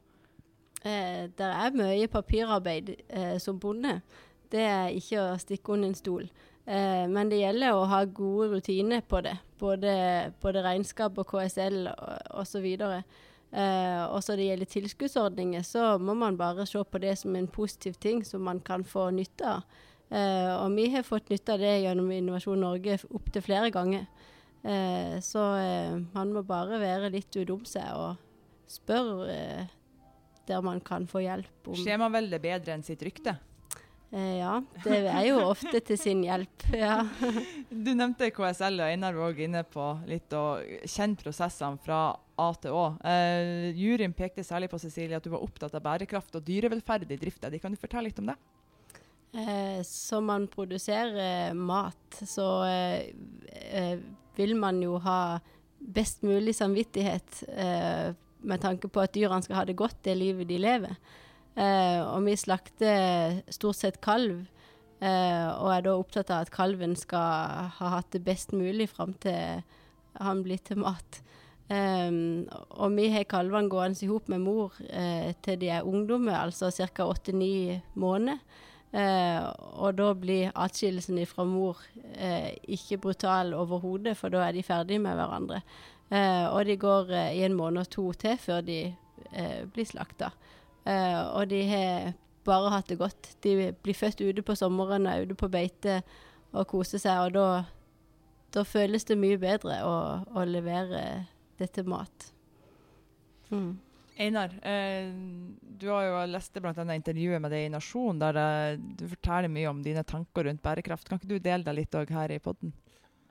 Eh, 0.81 1.27
det 1.37 1.49
er 1.51 1.75
mye 1.77 2.07
papirarbeid 2.09 2.95
eh, 3.09 3.39
som 3.43 3.59
bonde. 3.59 3.99
Det 4.51 4.63
er 4.67 4.95
ikke 4.97 5.25
å 5.25 5.41
stikke 5.41 5.75
under 5.75 5.91
en 5.91 5.99
stol. 5.99 6.31
Eh, 6.67 7.07
men 7.11 7.31
det 7.31 7.41
gjelder 7.41 7.75
å 7.75 7.89
ha 7.91 8.05
gode 8.05 8.51
rutiner 8.57 9.03
på 9.07 9.23
det. 9.27 9.37
Både, 9.61 9.93
både 10.43 10.65
regnskap 10.65 11.19
og 11.21 11.29
KSL 11.31 11.89
osv. 12.41 12.67
Eh, 13.51 14.03
og 14.07 14.21
så 14.23 14.37
det 14.39 14.47
gjelder 14.47 14.71
tilskuddsordninger, 14.71 15.63
så 15.67 15.97
må 15.99 16.15
man 16.19 16.39
bare 16.39 16.67
se 16.69 16.83
på 16.83 17.03
det 17.03 17.17
som 17.19 17.37
en 17.37 17.51
positiv 17.51 17.99
ting 18.03 18.25
som 18.27 18.45
man 18.47 18.63
kan 18.63 18.85
få 18.87 19.09
nytte 19.15 19.57
av. 19.57 19.81
Eh, 20.11 20.53
og 20.57 20.75
vi 20.75 20.89
har 20.91 21.07
fått 21.07 21.31
nytte 21.31 21.55
av 21.55 21.63
det 21.63 21.77
gjennom 21.85 22.11
Innovasjon 22.15 22.63
Norge 22.63 22.99
opptil 23.15 23.47
flere 23.47 23.71
ganger. 23.75 24.07
Eh, 24.63 25.19
så 25.25 25.45
eh, 25.57 25.95
man 26.13 26.33
må 26.35 26.43
bare 26.45 26.81
være 26.83 27.13
litt 27.15 27.37
udum 27.39 27.63
seg 27.69 27.87
og 27.97 28.19
spørre 28.71 29.31
eh, 29.33 29.71
der 30.51 30.65
man 30.67 30.83
kan 30.85 31.07
få 31.09 31.23
hjelp. 31.25 31.71
om 31.71 31.79
veldig 32.19 32.41
bedre 32.43 32.75
enn 32.75 32.85
sitt 32.85 33.03
rykte? 33.07 33.39
Eh, 34.11 34.41
ja, 34.41 34.57
det 34.83 34.97
er 35.07 35.25
jo 35.29 35.37
ofte 35.47 35.79
til 35.87 35.99
sin 35.99 36.25
hjelp. 36.27 36.65
Ja. 36.75 37.05
Du 37.71 37.93
nevnte 37.95 38.33
KSL, 38.35 38.81
og 38.83 38.89
Einar 38.91 39.15
var 39.15 39.39
inne 39.39 39.63
på 39.63 39.85
litt 40.11 40.33
å 40.35 40.61
kjenne 40.83 41.19
prosessene 41.21 41.79
fra 41.85 42.01
A 42.41 42.49
til 42.59 42.75
Å. 42.75 42.87
Eh, 43.07 43.71
juryen 43.79 44.15
pekte 44.17 44.43
særlig 44.47 44.71
på 44.73 44.81
Cecilie, 44.83 45.21
at 45.21 45.27
du 45.27 45.31
var 45.31 45.45
opptatt 45.45 45.77
av 45.79 45.85
bærekraft 45.85 46.35
og 46.35 46.47
dyrevelferd 46.47 47.07
i 47.07 47.21
drifta. 47.21 47.53
Kan 47.63 47.77
du 47.77 47.81
fortelle 47.81 48.09
litt 48.09 48.19
om 48.19 48.33
det? 48.33 48.37
Eh, 49.31 49.79
som 49.87 50.27
man 50.27 50.49
produserer 50.51 51.55
mat, 51.55 52.19
så 52.27 52.49
eh, 52.67 53.13
eh, 53.71 54.03
vil 54.35 54.57
man 54.59 54.83
jo 54.83 54.99
ha 55.05 55.39
best 55.79 56.27
mulig 56.27 56.57
samvittighet 56.59 57.45
eh, 57.55 58.11
med 58.43 58.61
tanke 58.61 58.91
på 58.91 59.03
at 59.05 59.15
dyrene 59.15 59.47
skal 59.47 59.61
ha 59.61 59.67
det 59.69 59.79
godt 59.79 60.03
det 60.05 60.19
livet 60.19 60.51
de 60.51 60.59
lever. 60.59 60.99
Eh, 61.61 62.01
og 62.07 62.25
vi 62.25 62.37
slakter 62.41 63.41
stort 63.53 63.77
sett 63.81 64.01
kalv, 64.05 64.47
eh, 65.03 65.49
og 65.51 65.73
er 65.75 65.85
da 65.85 65.97
opptatt 65.99 66.33
av 66.33 66.47
at 66.47 66.53
kalven 66.55 66.95
skal 66.97 67.69
ha 67.77 67.91
hatt 67.97 68.13
det 68.15 68.23
best 68.25 68.55
mulig 68.57 68.89
fram 68.93 69.13
til 69.21 69.61
han 70.21 70.41
blir 70.47 70.63
til 70.65 70.81
mat. 70.81 71.21
Eh, 71.71 72.09
og 72.81 72.97
vi 72.97 73.11
har 73.13 73.29
kalvene 73.29 73.71
gående 73.71 74.01
i 74.01 74.09
hop 74.11 74.31
med 74.33 74.43
mor 74.47 74.75
eh, 74.89 75.35
til 75.45 75.61
de 75.61 75.71
er 75.77 75.87
ungdommer, 75.87 76.39
altså 76.41 76.73
ca. 76.73 77.05
åtte-ni 77.05 77.81
måneder. 77.95 78.41
Eh, 78.91 79.45
og 79.79 79.95
da 80.01 80.09
blir 80.19 80.51
atskillelsen 80.59 81.21
fra 81.31 81.45
mor 81.47 81.79
eh, 82.17 82.57
ikke 82.75 82.99
brutal 83.05 83.53
overhodet, 83.55 84.17
for 84.19 84.33
da 84.33 84.49
er 84.49 84.57
de 84.57 84.65
ferdige 84.67 85.03
med 85.03 85.19
hverandre. 85.19 85.63
Og 86.11 86.65
de 86.67 86.75
går 86.75 87.13
i 87.15 87.45
en 87.47 87.55
måned 87.55 87.85
og 87.85 87.91
to 87.95 88.05
til 88.19 88.33
før 88.43 88.65
de 88.67 88.81
blir 89.71 89.87
slakta. 89.87 90.33
Eh, 90.89 91.21
og 91.37 91.51
de 91.51 91.61
har 91.69 92.13
bare 92.47 92.73
hatt 92.75 92.89
det 92.89 93.01
godt. 93.01 93.35
De 93.45 93.73
blir 93.83 93.97
født 93.97 94.23
ute 94.23 94.45
på 94.47 94.57
sommeren 94.59 95.09
og 95.11 95.27
ute 95.27 95.37
på 95.39 95.51
beite 95.53 96.01
og 96.51 96.67
koser 96.71 97.03
seg, 97.03 97.29
og 97.29 97.37
da, 97.37 97.47
da 98.57 98.65
føles 98.67 99.07
det 99.07 99.19
mye 99.21 99.39
bedre 99.41 99.83
å, 99.87 99.95
å 100.35 100.47
levere 100.49 101.05
det 101.61 101.71
til 101.77 101.87
mat. 101.91 102.31
Mm. 103.51 103.79
Einar, 104.21 104.53
eh, 104.67 105.09
du 105.81 105.87
har 105.89 106.05
jo 106.05 106.17
lest 106.29 106.59
bl.a. 106.61 106.75
intervjuet 106.93 107.41
med 107.41 107.53
deg 107.55 107.69
i 107.69 107.73
Nasjon, 107.73 108.19
der 108.21 108.37
eh, 108.37 108.77
du 108.77 109.07
forteller 109.09 109.53
mye 109.53 109.71
om 109.71 109.81
dine 109.85 110.05
tanker 110.05 110.45
rundt 110.45 110.63
bærekraft. 110.65 111.09
Kan 111.09 111.21
ikke 111.21 111.31
du 111.31 111.39
dele 111.39 111.65
deg 111.65 111.79
litt 111.79 111.97
òg 111.97 112.13
her 112.13 112.35
i 112.35 112.41
podden? 112.43 112.75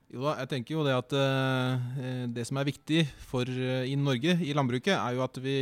Jo 0.09 0.23
da, 0.25 0.39
jeg 0.41 0.49
tenker 0.55 0.73
jo 0.73 0.85
det 0.87 0.95
at 0.97 1.13
eh, 1.13 2.23
det 2.33 2.47
som 2.49 2.57
er 2.57 2.69
viktig 2.71 3.03
for 3.21 3.45
i 3.45 3.93
Norge, 3.99 4.39
i 4.41 4.55
landbruket, 4.57 4.95
er 4.95 5.19
jo 5.19 5.25
at 5.27 5.37
vi 5.43 5.59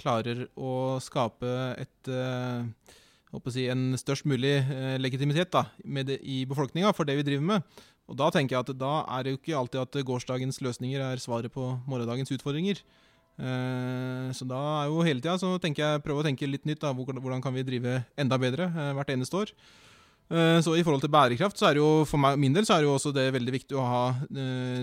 klarer 0.00 0.46
å 0.56 0.98
skape 1.02 1.52
et 1.80 2.10
eh, 2.10 2.64
si, 3.52 3.66
en 3.72 3.92
størst 3.98 4.26
mulig 4.28 4.58
eh, 4.60 4.96
legitimitet 5.00 5.52
da, 5.54 5.66
det, 6.06 6.20
i 6.22 6.42
befolkninga 6.48 6.92
for 6.96 7.08
det 7.08 7.18
vi 7.20 7.26
driver 7.26 7.48
med. 7.54 7.78
Og 8.10 8.18
Da 8.18 8.32
tenker 8.34 8.56
jeg 8.56 8.64
at 8.66 8.74
da 8.78 8.94
er 9.16 9.24
det 9.24 9.32
jo 9.32 9.40
ikke 9.40 9.58
alltid 9.58 9.80
at 9.84 10.02
gårsdagens 10.08 10.60
løsninger 10.64 11.04
er 11.12 11.22
svaret 11.22 11.52
på 11.54 11.68
morgendagens 11.88 12.32
utfordringer. 12.34 12.82
Eh, 13.38 14.28
så 14.36 14.48
da 14.48 14.62
er 14.82 14.90
jo 14.90 15.06
hele 15.06 15.22
tida 15.22 15.38
så 15.40 15.54
tenker 15.62 15.84
jeg 15.84 16.02
prøve 16.04 16.24
å 16.24 16.26
tenke 16.26 16.50
litt 16.50 16.66
nytt. 16.68 16.82
da, 16.82 16.92
Hvordan 16.92 17.42
kan 17.44 17.54
vi 17.54 17.64
drive 17.66 18.02
enda 18.18 18.38
bedre 18.38 18.68
hvert 18.96 19.14
eneste 19.14 19.44
år. 19.44 19.56
Så 20.32 20.72
i 20.78 20.80
forhold 20.80 21.02
til 21.02 21.10
bærekraft, 21.12 21.58
så 21.60 21.66
er 21.68 21.74
det 21.76 21.82
jo 21.82 22.06
for 22.08 22.16
meg, 22.16 22.38
min 22.40 22.54
del 22.54 22.64
så 22.64 22.78
er 22.78 22.80
det 22.80 22.86
jo 22.86 22.94
også 22.94 23.10
det 23.12 23.26
veldig 23.34 23.52
viktig 23.52 23.76
å 23.76 23.82
ha 23.84 24.04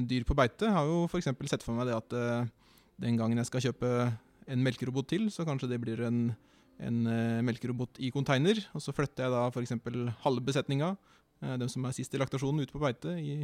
dyr 0.05 0.27
på 0.27 0.35
beite. 0.37 0.67
Jeg 0.67 0.75
har 0.75 0.85
jo 0.85 1.07
f.eks. 1.07 1.31
sett 1.49 1.65
for 1.65 1.73
meg 1.73 1.89
det 1.89 1.95
at 1.95 2.13
den 3.01 3.17
gangen 3.17 3.39
jeg 3.39 3.49
skal 3.49 3.63
kjøpe 3.63 3.89
en 4.49 4.65
melkerobot 4.65 5.09
til, 5.11 5.29
så 5.33 5.45
kanskje 5.47 5.69
det 5.71 5.79
blir 5.83 6.01
en, 6.07 6.19
en 6.81 6.99
eh, 7.09 7.39
melkerobot 7.45 8.01
i 8.01 8.11
container. 8.13 8.61
Og 8.73 8.83
så 8.83 8.93
flytter 8.95 9.27
jeg 9.27 9.35
da 9.35 9.45
f.eks. 9.49 9.75
halve 10.25 10.45
besetninga, 10.45 10.93
eh, 11.43 11.55
dem 11.61 11.71
som 11.71 11.85
er 11.85 11.95
sist 11.97 12.13
i 12.15 12.21
laktasjonen, 12.21 12.65
ut 12.65 12.73
på 12.73 12.81
beite 12.81 13.15
i 13.21 13.39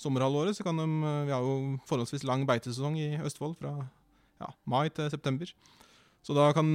sommerhalvåret. 0.00 0.58
Så 0.58 0.66
kan 0.66 0.80
de, 0.80 0.86
eh, 0.86 1.24
vi 1.30 1.34
har 1.36 1.46
jo 1.46 1.76
forholdsvis 1.90 2.26
lang 2.28 2.46
beitesesong 2.48 2.98
i 3.00 3.10
Østfold, 3.22 3.58
fra 3.60 3.76
ja, 4.40 4.52
mai 4.64 4.88
til 4.94 5.10
september. 5.12 5.52
Så 6.24 6.36
da 6.36 6.50
kan, 6.52 6.66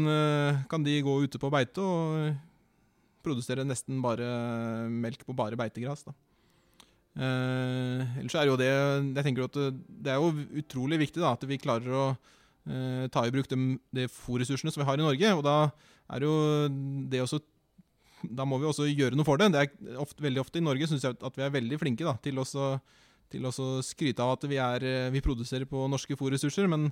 kan 0.69 0.81
de 0.81 0.93
gå 1.05 1.19
ute 1.21 1.37
på 1.37 1.51
beite 1.53 1.81
og 1.81 2.31
produsere 3.25 3.65
nesten 3.65 3.99
bare 4.01 4.25
melk 4.89 5.21
på 5.25 5.35
bare 5.37 5.57
beitegras. 5.59 6.01
da. 6.05 6.15
Eh, 7.15 8.01
ellers 8.19 8.35
er 8.35 8.49
jo 8.49 8.57
det 8.59 8.67
jeg 8.67 9.23
tenker 9.23 9.45
at 9.45 9.57
det 9.87 10.11
er 10.11 10.19
jo 10.19 10.33
utrolig 10.59 10.99
viktig 11.05 11.21
da, 11.23 11.31
at 11.31 11.45
vi 11.47 11.61
klarer 11.61 11.93
å 11.95 12.05
eh, 12.69 13.05
ta 13.13 13.25
i 13.25 13.33
bruk 13.33 13.49
de, 13.51 13.57
de 13.95 14.07
fòrressursene 14.11 14.73
som 14.73 14.81
vi 14.83 14.87
har 14.89 14.99
i 14.99 15.05
Norge. 15.05 15.33
Og 15.37 15.43
da 15.45 15.57
er 16.15 16.25
jo 16.27 16.35
det 17.11 17.23
også 17.25 17.41
Da 18.25 18.45
må 18.47 18.57
vi 18.57 18.65
også 18.65 18.87
gjøre 18.89 19.17
noe 19.17 19.25
for 19.27 19.37
det. 19.37 19.51
det 19.53 19.59
er 19.61 19.97
ofte, 20.01 20.23
veldig 20.23 20.41
ofte 20.41 20.57
i 20.57 20.63
Norge 20.65 20.87
syns 20.89 21.03
jeg 21.05 21.17
at 21.17 21.35
vi 21.37 21.43
er 21.45 21.51
veldig 21.53 21.77
flinke 21.77 22.05
da, 22.07 22.15
til, 22.23 22.39
å, 22.41 22.45
til 23.29 23.45
å 23.45 23.51
skryte 23.85 24.23
av 24.23 24.37
at 24.37 24.47
vi, 24.49 24.57
er, 24.57 24.85
eh, 24.85 25.11
vi 25.13 25.21
produserer 25.21 25.67
på 25.69 25.85
norske 25.91 26.17
fòrressurser. 26.17 26.69
Men 26.71 26.89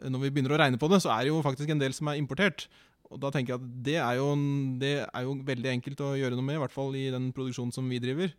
når 0.00 0.24
vi 0.24 0.30
begynner 0.30 0.56
å 0.56 0.60
regne 0.62 0.80
på 0.80 0.88
det, 0.90 1.02
så 1.04 1.12
er 1.14 1.26
det 1.26 1.34
jo 1.34 1.42
faktisk 1.44 1.70
en 1.70 1.82
del 1.82 1.94
som 1.94 2.10
er 2.10 2.18
importert. 2.18 2.66
Og 3.10 3.18
da 3.22 3.30
tenker 3.34 3.54
jeg 3.54 3.60
at 3.60 3.70
det 3.86 3.96
er, 3.98 4.18
jo, 4.20 4.32
det 4.80 4.94
er 5.02 5.26
jo 5.26 5.34
veldig 5.46 5.72
enkelt 5.72 6.02
å 6.06 6.12
gjøre 6.18 6.38
noe 6.38 6.46
med, 6.46 6.58
i 6.58 6.62
hvert 6.62 6.74
fall 6.74 6.94
i 6.98 7.08
den 7.10 7.30
produksjonen 7.36 7.74
som 7.74 7.88
vi 7.90 7.98
driver. 8.02 8.34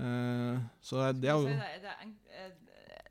Eh, 0.00 0.58
så 0.84 1.10
det 1.16 1.32
er 1.32 1.40
jo 1.40 1.48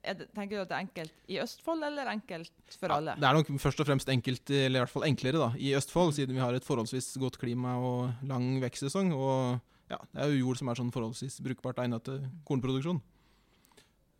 det, 0.03 0.27
tenker 0.33 0.55
du 0.55 0.61
at 0.63 0.69
det 0.69 0.75
er 0.77 0.85
enkelt 0.85 1.13
i 1.27 1.39
Østfold, 1.43 1.83
eller 1.83 2.07
enkelt 2.13 2.51
for 2.79 2.87
ja, 2.87 2.97
alle? 2.97 3.15
Det 3.19 3.27
er 3.27 3.37
nok 3.39 3.49
først 3.59 3.81
og 3.83 3.87
fremst 3.89 4.09
enkelt, 4.09 4.49
eller 4.49 4.79
i 4.79 4.83
hvert 4.83 4.93
fall 4.93 5.07
enklere, 5.09 5.41
da, 5.41 5.49
i 5.59 5.73
Østfold, 5.75 6.13
siden 6.15 6.37
vi 6.37 6.43
har 6.43 6.55
et 6.55 6.65
forholdsvis 6.67 7.11
godt 7.19 7.37
klima 7.41 7.75
og 7.83 8.25
lang 8.29 8.61
vekstsesong. 8.63 9.11
Og 9.13 9.59
ja, 9.91 9.99
det 10.13 10.23
er 10.23 10.31
jo 10.33 10.45
jord 10.47 10.61
som 10.61 10.71
er 10.71 10.79
sånn 10.79 10.91
forholdsvis 10.95 11.39
brukbart 11.45 11.81
egnet 11.83 12.05
til 12.07 12.21
kornproduksjon. 12.47 13.01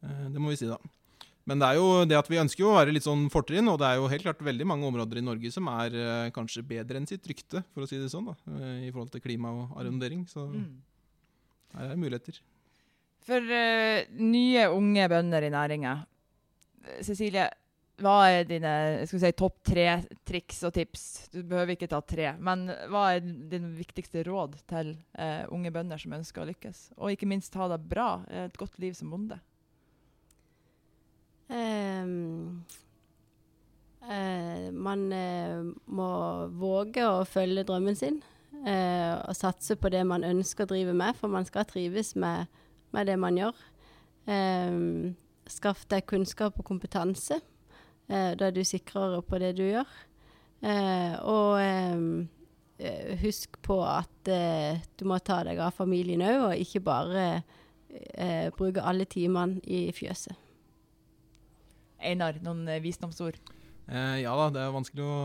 Eh, 0.04 0.26
det 0.34 0.42
må 0.42 0.52
vi 0.52 0.60
si, 0.60 0.68
da. 0.70 0.78
Men 1.50 1.58
det 1.64 1.70
er 1.72 1.80
jo 1.80 1.88
det 2.06 2.18
at 2.20 2.28
vi 2.30 2.38
ønsker 2.38 2.62
jo 2.62 2.70
å 2.74 2.76
være 2.78 2.94
litt 2.94 3.08
sånn 3.08 3.24
fortrinn, 3.34 3.72
og 3.72 3.80
det 3.82 3.88
er 3.88 3.98
jo 3.98 4.10
helt 4.12 4.26
klart 4.28 4.44
veldig 4.46 4.68
mange 4.70 4.86
områder 4.86 5.18
i 5.18 5.26
Norge 5.26 5.50
som 5.56 5.70
er 5.72 5.96
eh, 5.98 6.28
kanskje 6.36 6.62
bedre 6.68 7.00
enn 7.00 7.08
sitt 7.10 7.26
rykte, 7.26 7.64
for 7.74 7.86
å 7.86 7.90
si 7.90 7.98
det 7.98 8.12
sånn, 8.12 8.28
da, 8.30 8.36
eh, 8.60 8.86
i 8.86 8.92
forhold 8.92 9.10
til 9.16 9.24
klima 9.24 9.50
og 9.56 9.80
arrondering. 9.80 10.28
Så 10.30 10.46
Mm. 10.52 10.82
her 11.74 11.86
er 11.86 11.90
det 11.96 12.00
muligheter. 12.04 12.40
For 13.28 13.44
uh, 13.44 14.06
nye, 14.20 14.68
unge 14.74 15.08
bønder 15.12 15.46
i 15.46 15.52
næringa, 15.54 15.96
Cecilie, 17.06 17.50
hva 18.00 18.16
er 18.32 18.46
dine 18.48 18.72
si, 19.10 19.20
topp 19.36 19.60
tre 19.68 19.86
triks 20.28 20.62
og 20.64 20.72
tips? 20.78 21.04
Du 21.34 21.42
behøver 21.44 21.76
ikke 21.76 21.90
ta 21.92 22.00
tre, 22.02 22.32
men 22.40 22.70
hva 22.90 23.10
er 23.18 23.22
dine 23.22 23.74
viktigste 23.76 24.24
råd 24.28 24.56
til 24.72 24.94
uh, 25.20 25.44
unge 25.54 25.74
bønder 25.76 26.00
som 26.00 26.16
ønsker 26.16 26.46
å 26.46 26.50
lykkes? 26.50 26.86
Og 26.98 27.14
ikke 27.14 27.30
minst 27.30 27.58
ha 27.60 27.68
det 27.74 27.82
bra, 27.92 28.24
et 28.32 28.58
godt 28.58 28.80
liv 28.82 28.96
som 28.98 29.12
bonde. 29.12 29.38
Um, 31.50 32.64
uh, 34.06 34.70
man 34.72 35.08
eh, 35.12 35.64
må 35.90 36.10
våge 36.62 37.02
å 37.04 37.24
følge 37.26 37.66
drømmen 37.66 37.98
sin. 37.98 38.22
eh, 38.66 39.14
og 39.28 39.36
satse 39.38 39.76
på 39.80 39.90
det 39.94 40.02
man 40.08 40.26
ønsker 40.26 40.66
å 40.66 40.72
drive 40.74 40.94
med, 40.94 41.18
for 41.18 41.32
man 41.32 41.48
skal 41.48 41.68
trives 41.70 42.16
med, 42.20 42.48
med 42.96 43.10
det 43.10 43.18
man 43.20 43.38
gjør. 43.38 43.62
Ehm, 44.30 45.16
skaff 45.50 45.86
deg 45.90 46.06
kunnskap 46.10 46.60
og 46.60 46.66
kompetanse. 46.68 47.40
eh, 48.10 48.34
da 48.36 48.48
er 48.48 48.52
du 48.52 48.64
sikrere 48.66 49.22
på 49.22 49.40
det 49.42 49.56
du 49.58 49.64
gjør. 49.68 49.88
Eh, 50.62 51.16
og 51.24 51.60
ehm, 51.62 52.28
eh, 52.80 53.16
husk 53.22 53.62
på 53.66 53.80
at 53.86 54.28
eh, 54.28 54.82
du 54.98 55.06
må 55.06 55.20
ta 55.20 55.44
deg 55.48 55.60
av 55.60 55.72
familien 55.78 56.22
òg, 56.26 56.42
og 56.50 56.60
ikke 56.66 56.82
bare 56.84 57.26
eh, 57.90 58.50
bruke 58.58 58.84
alle 58.84 59.06
timene 59.06 59.62
i 59.64 59.88
fjøset. 59.96 60.36
Einar, 62.00 62.38
noen 62.44 62.68
visdomsord? 62.84 63.40
Eh, 63.90 64.22
ja 64.24 64.36
da, 64.38 64.50
det 64.56 64.62
er 64.64 64.76
vanskelig 64.76 65.04
å, 65.04 65.18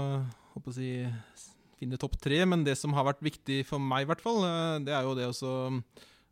å 0.58 0.72
si, 0.74 1.04
finne 1.78 1.98
topp 2.00 2.16
tre, 2.22 2.40
men 2.48 2.64
det 2.66 2.74
som 2.80 2.94
har 2.96 3.06
vært 3.06 3.22
viktig 3.22 3.60
for 3.68 3.82
meg, 3.82 4.04
i 4.04 4.10
hvert 4.10 4.24
fall, 4.24 4.42
det 4.86 4.94
er 4.94 5.06
jo 5.06 5.14
det 5.18 5.28
å 5.30 5.36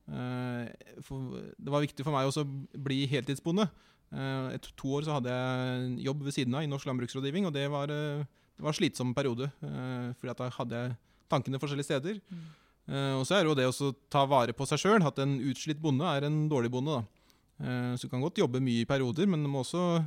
Det 0.09 1.71
var 1.71 1.85
viktig 1.85 2.05
for 2.05 2.15
meg 2.15 2.29
også 2.29 2.43
å 2.45 2.83
bli 2.85 3.05
heltidsbonde. 3.11 3.69
Eh, 4.13 4.49
etter 4.57 4.75
to 4.77 4.91
år 4.99 5.07
så 5.07 5.17
hadde 5.17 5.33
jeg 5.33 6.09
jobb 6.09 6.25
ved 6.27 6.37
siden 6.37 6.57
av 6.59 6.65
i 6.67 6.69
Norsk 6.69 6.89
landbruksrådgivning, 6.91 7.47
og 7.49 7.55
det 7.55 7.69
var, 7.73 7.89
eh, 7.89 8.25
det 8.59 8.65
var 8.65 8.75
en 8.75 8.81
slitsom 8.81 9.15
periode. 9.17 9.49
Eh, 9.63 10.13
fordi 10.19 10.33
at 10.35 10.43
da 10.43 10.51
hadde 10.59 10.83
jeg 10.83 10.97
tankene 11.33 11.63
forskjellige 11.63 11.91
steder. 11.91 12.21
Mm. 12.29 12.51
og 12.93 13.23
så 13.25 13.37
er 13.37 13.45
det 13.45 13.49
jo 13.49 13.55
det 13.55 13.67
å 13.71 13.95
ta 14.11 14.27
vare 14.27 14.53
på 14.53 14.67
seg 14.67 14.81
sjøl. 14.83 15.07
At 15.07 15.19
en 15.23 15.39
utslitt 15.39 15.81
bonde 15.81 16.03
er 16.03 16.27
en 16.27 16.49
dårlig 16.51 16.69
bonde. 16.69 16.99
da. 16.99 17.23
Eh, 17.63 17.95
så 17.97 18.07
du 18.07 18.13
kan 18.13 18.23
godt 18.23 18.41
jobbe 18.41 18.61
mye 18.63 18.83
i 18.83 18.89
perioder, 18.89 19.29
men 19.31 19.43
du 19.43 19.49
må 19.51 19.63
også 19.63 20.03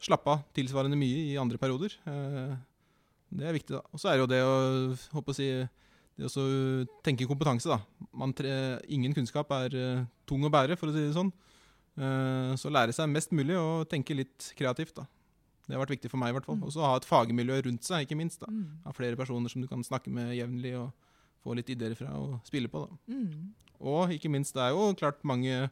slappe 0.00 0.30
av 0.32 0.44
tilsvarende 0.56 0.98
mye 0.98 1.32
i 1.32 1.38
andre 1.40 1.58
perioder. 1.60 1.96
Eh, 2.06 2.56
det 3.30 3.46
er 3.46 3.56
viktig, 3.56 3.74
da. 3.76 3.82
Og 3.92 4.00
så 4.00 4.10
er 4.10 4.18
det 4.18 4.24
jo 4.24 4.30
det 4.30 4.40
å 4.46 4.54
håper 5.16 5.34
å 5.34 5.36
si, 5.36 5.48
det 6.20 6.28
å 6.28 6.48
tenke 7.06 7.28
kompetanse, 7.28 7.70
da. 7.70 7.80
Man 8.16 8.34
tre, 8.36 8.52
ingen 8.92 9.14
kunnskap 9.16 9.50
er 9.56 9.76
uh, 9.76 10.02
tung 10.28 10.44
å 10.44 10.52
bære, 10.52 10.76
for 10.80 10.90
å 10.90 10.94
si 10.94 11.06
det 11.06 11.16
sånn. 11.16 11.32
Uh, 12.00 12.52
så 12.60 12.72
lære 12.72 12.94
seg 12.96 13.10
mest 13.12 13.32
mulig 13.36 13.56
og 13.58 13.88
tenke 13.90 14.16
litt 14.16 14.52
kreativt, 14.58 14.94
da. 15.00 15.06
Det 15.70 15.76
har 15.76 15.84
vært 15.84 15.94
viktig 15.94 16.10
for 16.10 16.18
meg, 16.18 16.32
i 16.32 16.34
hvert 16.34 16.48
fall. 16.48 16.58
Mm. 16.58 16.64
Og 16.66 16.74
så 16.74 16.82
ha 16.82 16.96
et 16.98 17.06
fagmiljø 17.06 17.60
rundt 17.68 17.86
seg, 17.86 18.04
ikke 18.04 18.18
minst. 18.18 18.42
da. 18.42 18.50
Mm. 18.50 18.80
Ha 18.86 18.94
flere 18.96 19.18
personer 19.18 19.52
som 19.52 19.62
du 19.62 19.68
kan 19.70 19.84
snakke 19.86 20.10
med 20.12 20.32
jevnlig 20.34 20.74
og 20.80 20.90
få 21.44 21.54
litt 21.56 21.70
ideer 21.70 21.94
fra 21.98 22.10
og 22.18 22.40
spille 22.48 22.70
på. 22.72 22.82
da. 22.88 22.98
Mm. 23.14 23.52
Og 23.90 24.16
ikke 24.16 24.32
minst, 24.32 24.56
det 24.56 24.64
er 24.64 24.74
jo 24.74 24.90
klart 24.98 25.22
mange 25.24 25.68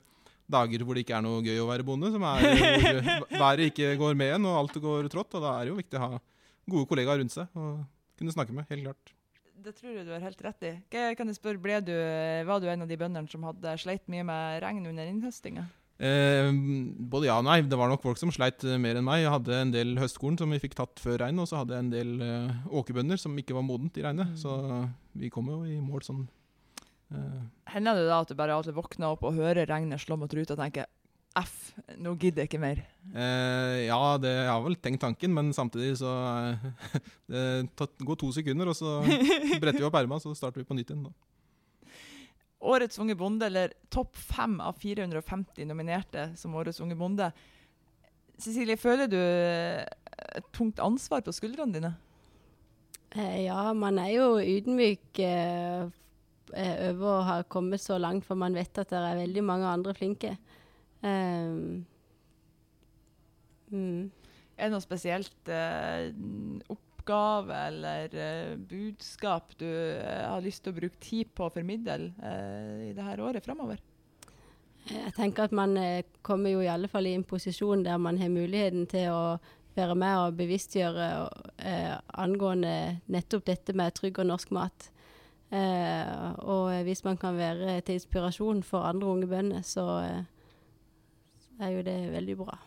dager 0.49 0.85
hvor 0.87 0.97
det 0.97 1.02
ikke 1.05 1.19
er 1.19 1.26
noe 1.26 1.43
gøy 1.45 1.59
å 1.61 1.69
være 1.69 1.85
bonde, 1.85 2.12
som 2.14 2.25
er 2.31 2.47
hvor 2.47 3.26
været 3.45 3.73
ikke 3.73 3.93
går 4.00 4.17
med 4.17 4.38
en 4.38 4.49
og 4.49 4.62
alt 4.62 4.81
går 4.87 5.11
trått. 5.12 5.35
Og 5.35 5.45
da 5.45 5.57
er 5.57 5.67
det 5.67 5.75
jo 5.75 5.81
viktig 5.83 5.99
å 5.99 6.07
ha 6.07 6.25
gode 6.69 6.88
kollegaer 6.88 7.21
rundt 7.21 7.35
seg 7.35 7.59
og 7.59 7.83
kunne 8.21 8.35
snakke 8.35 8.55
med. 8.55 8.71
Helt 8.71 8.87
klart. 8.87 9.17
Det 9.65 9.73
tror 9.75 9.97
jeg 9.97 10.07
du 10.07 10.12
har 10.14 10.23
helt 10.23 10.40
rett 10.44 10.62
i. 10.68 10.71
Hva- 10.92 11.14
Kan 11.18 11.27
jeg 11.33 11.37
spørre, 11.38 11.81
du, 11.85 11.92
Var 12.47 12.61
du 12.62 12.68
en 12.71 12.83
av 12.83 12.88
de 12.88 12.97
bøndene 12.97 13.29
som 13.31 13.42
hadde 13.42 13.75
sleit 13.79 14.05
mye 14.09 14.25
med 14.25 14.62
regn 14.62 14.87
under 14.87 15.07
innhøstinga? 15.11 15.64
Eh, 15.99 16.53
både 17.11 17.27
ja 17.27 17.38
og 17.40 17.44
nei. 17.49 17.57
Det 17.66 17.75
var 17.77 17.88
nok 17.90 18.05
folk 18.05 18.18
som 18.21 18.31
sleit 18.31 18.62
eh, 18.62 18.79
mer 18.79 18.94
enn 19.01 19.05
meg. 19.05 19.25
Jeg 19.25 19.33
hadde 19.35 19.57
en 19.64 19.73
del 19.75 19.97
høstkorn 19.99 20.38
som 20.38 20.51
vi 20.55 20.61
fikk 20.62 20.77
tatt 20.79 21.01
før 21.03 21.18
regn, 21.25 21.40
og 21.42 21.49
så 21.51 21.59
hadde 21.64 21.75
jeg 21.75 21.87
en 21.88 21.90
del 21.90 22.12
eh, 22.23 22.53
åkerbønder 22.71 23.18
som 23.18 23.35
ikke 23.40 23.57
var 23.59 23.66
modent 23.66 23.99
i 23.99 24.05
regnet. 24.07 24.31
Mm. 24.31 24.37
Så 24.38 24.55
vi 25.18 25.29
kom 25.35 25.51
jo 25.51 25.64
i 25.66 25.81
mål 25.83 26.07
sånn. 26.07 26.23
eh, 27.11 27.40
Hender 27.75 27.99
det 27.99 28.07
da 28.07 28.21
at 28.23 28.31
du 28.31 28.37
bare 28.38 28.55
alltid 28.55 28.79
våkner 28.79 29.11
opp 29.16 29.25
og 29.27 29.35
hører 29.35 29.66
regnet 29.66 29.99
slå 30.05 30.16
mot 30.21 30.31
ruta 30.38 30.55
og 30.55 30.62
tenker 30.62 30.87
F, 31.37 31.57
nå 32.01 32.14
gidder 32.19 32.43
jeg 32.43 32.51
ikke 32.51 32.61
mer. 32.62 32.81
Eh, 33.12 33.85
ja, 33.87 34.01
det 34.19 34.33
jeg 34.33 34.49
har 34.49 34.62
vel 34.64 34.79
tenkt 34.83 35.03
tanken, 35.05 35.35
men 35.37 35.53
samtidig 35.55 35.99
så 36.01 36.11
Det 37.29 38.07
går 38.09 38.19
to 38.19 38.33
sekunder, 38.35 38.73
og 38.73 38.79
så 38.79 38.99
bretter 39.62 39.83
vi 39.83 39.88
opp 39.88 39.99
erma, 40.01 40.19
så 40.23 40.35
starter 40.35 40.62
vi 40.62 40.69
på 40.69 40.79
nytt 40.79 40.91
igjen. 40.91 41.07
da. 41.07 41.93
Årets 42.59 42.99
unge 42.99 43.14
bonde, 43.14 43.47
eller 43.47 43.77
topp 43.93 44.17
fem 44.19 44.59
av 44.64 44.81
450 44.83 45.69
nominerte 45.69 46.33
som 46.37 46.57
Årets 46.59 46.81
unge 46.83 46.99
bonde. 46.99 47.31
Cecilie, 48.38 48.79
føler 48.79 49.11
du 49.11 49.19
eh, 49.19 49.85
et 50.38 50.53
tungt 50.55 50.83
ansvar 50.83 51.23
på 51.27 51.35
skuldrene 51.35 51.75
dine? 51.75 51.95
Eh, 53.17 53.45
ja, 53.47 53.73
man 53.73 53.99
er 54.03 54.11
jo 54.12 54.27
ydmyk 54.43 55.21
eh, 55.25 55.87
eh, 56.53 56.75
over 56.91 57.12
å 57.12 57.27
ha 57.29 57.37
kommet 57.49 57.83
så 57.83 57.97
langt, 58.01 58.27
for 58.27 58.38
man 58.38 58.57
vet 58.59 58.83
at 58.83 58.91
det 58.93 59.01
er 59.01 59.23
veldig 59.23 59.45
mange 59.47 59.71
andre 59.71 59.95
flinke. 59.97 60.35
Ehm, 61.06 61.84
mm. 63.70 64.11
Er 64.58 64.66
det 64.66 64.74
noe 64.74 64.82
spesielt 64.82 65.50
eh, 65.54 66.08
oppgave 66.72 67.58
eller 67.68 68.14
eh, 68.18 68.56
budskap 68.58 69.54
du 69.61 69.68
eh, 69.68 70.24
har 70.26 70.42
lyst 70.42 70.64
til 70.64 70.74
å 70.74 70.78
bruke 70.80 70.98
tid 71.02 71.30
på 71.30 71.46
å 71.46 71.52
formidle 71.54 72.11
eh, 72.18 72.88
i 72.88 72.96
det 72.96 73.06
her 73.06 73.22
året 73.22 73.46
framover? 73.46 73.78
Jeg 74.88 75.12
tenker 75.14 75.46
at 75.46 75.54
man 75.54 75.76
eh, 75.78 76.02
kommer 76.26 76.56
jo 76.56 76.64
i 76.64 76.72
alle 76.72 76.90
fall 76.90 77.06
i 77.06 77.14
en 77.14 77.26
posisjon 77.28 77.84
der 77.87 78.00
man 78.02 78.18
har 78.18 78.32
muligheten 78.34 78.88
til 78.90 79.12
å 79.14 79.22
være 79.78 79.94
med 79.94 80.24
og 80.24 80.38
bevisstgjøre 80.40 81.08
eh, 81.62 81.94
angående 82.18 82.74
nettopp 83.06 83.46
dette 83.46 83.76
med 83.78 83.94
trygg 83.94 84.18
og 84.18 84.32
norsk 84.32 84.50
mat. 84.56 84.88
Og 85.48 86.82
hvis 86.84 87.00
man 87.06 87.16
kan 87.16 87.38
være 87.38 87.78
til 87.87 87.96
inspirasjon 87.96 88.58
for 88.66 88.84
andre 88.84 89.06
unge 89.08 89.28
bønder, 89.30 89.62
så 89.64 89.87
er 91.61 91.77
jo 91.77 91.85
det 91.87 91.99
veldig 92.14 92.37
bra. 92.40 92.59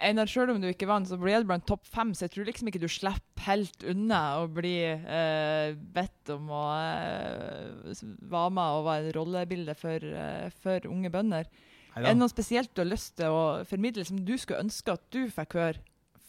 Einar, 0.00 0.28
selv 0.32 0.54
om 0.54 0.60
du 0.62 0.68
ikke 0.70 0.88
vant, 0.88 1.08
så 1.08 1.18
ble 1.20 1.34
det 1.34 1.48
blant 1.48 1.66
topp 1.68 1.84
fem, 1.88 2.14
så 2.16 2.24
jeg 2.24 2.32
tror 2.34 2.46
liksom 2.48 2.70
ikke 2.70 2.80
du 2.80 2.88
slipper 2.88 3.44
helt 3.44 3.84
unna 3.88 4.20
å 4.40 4.46
bli 4.52 4.76
eh, 4.88 5.74
bedt 5.76 6.32
om 6.32 6.48
å 6.56 6.62
eh, 6.76 8.00
være 8.30 8.54
med 8.56 8.78
og 8.78 8.86
være 8.88 9.10
en 9.10 9.14
rollebilde 9.18 9.76
for, 9.76 10.06
eh, 10.24 10.48
for 10.62 10.88
unge 10.88 11.12
bønder. 11.12 11.50
Er 11.98 12.06
det 12.06 12.16
noe 12.16 12.32
spesielt 12.32 12.72
du 12.72 12.84
har 12.84 12.88
lyst 12.88 13.18
til 13.18 13.34
å 13.34 13.42
formidle 13.68 14.06
som 14.06 14.20
du 14.24 14.36
skulle 14.38 14.62
ønske 14.64 14.94
at 14.94 15.04
du 15.12 15.24
fikk 15.32 15.58
høre 15.58 15.82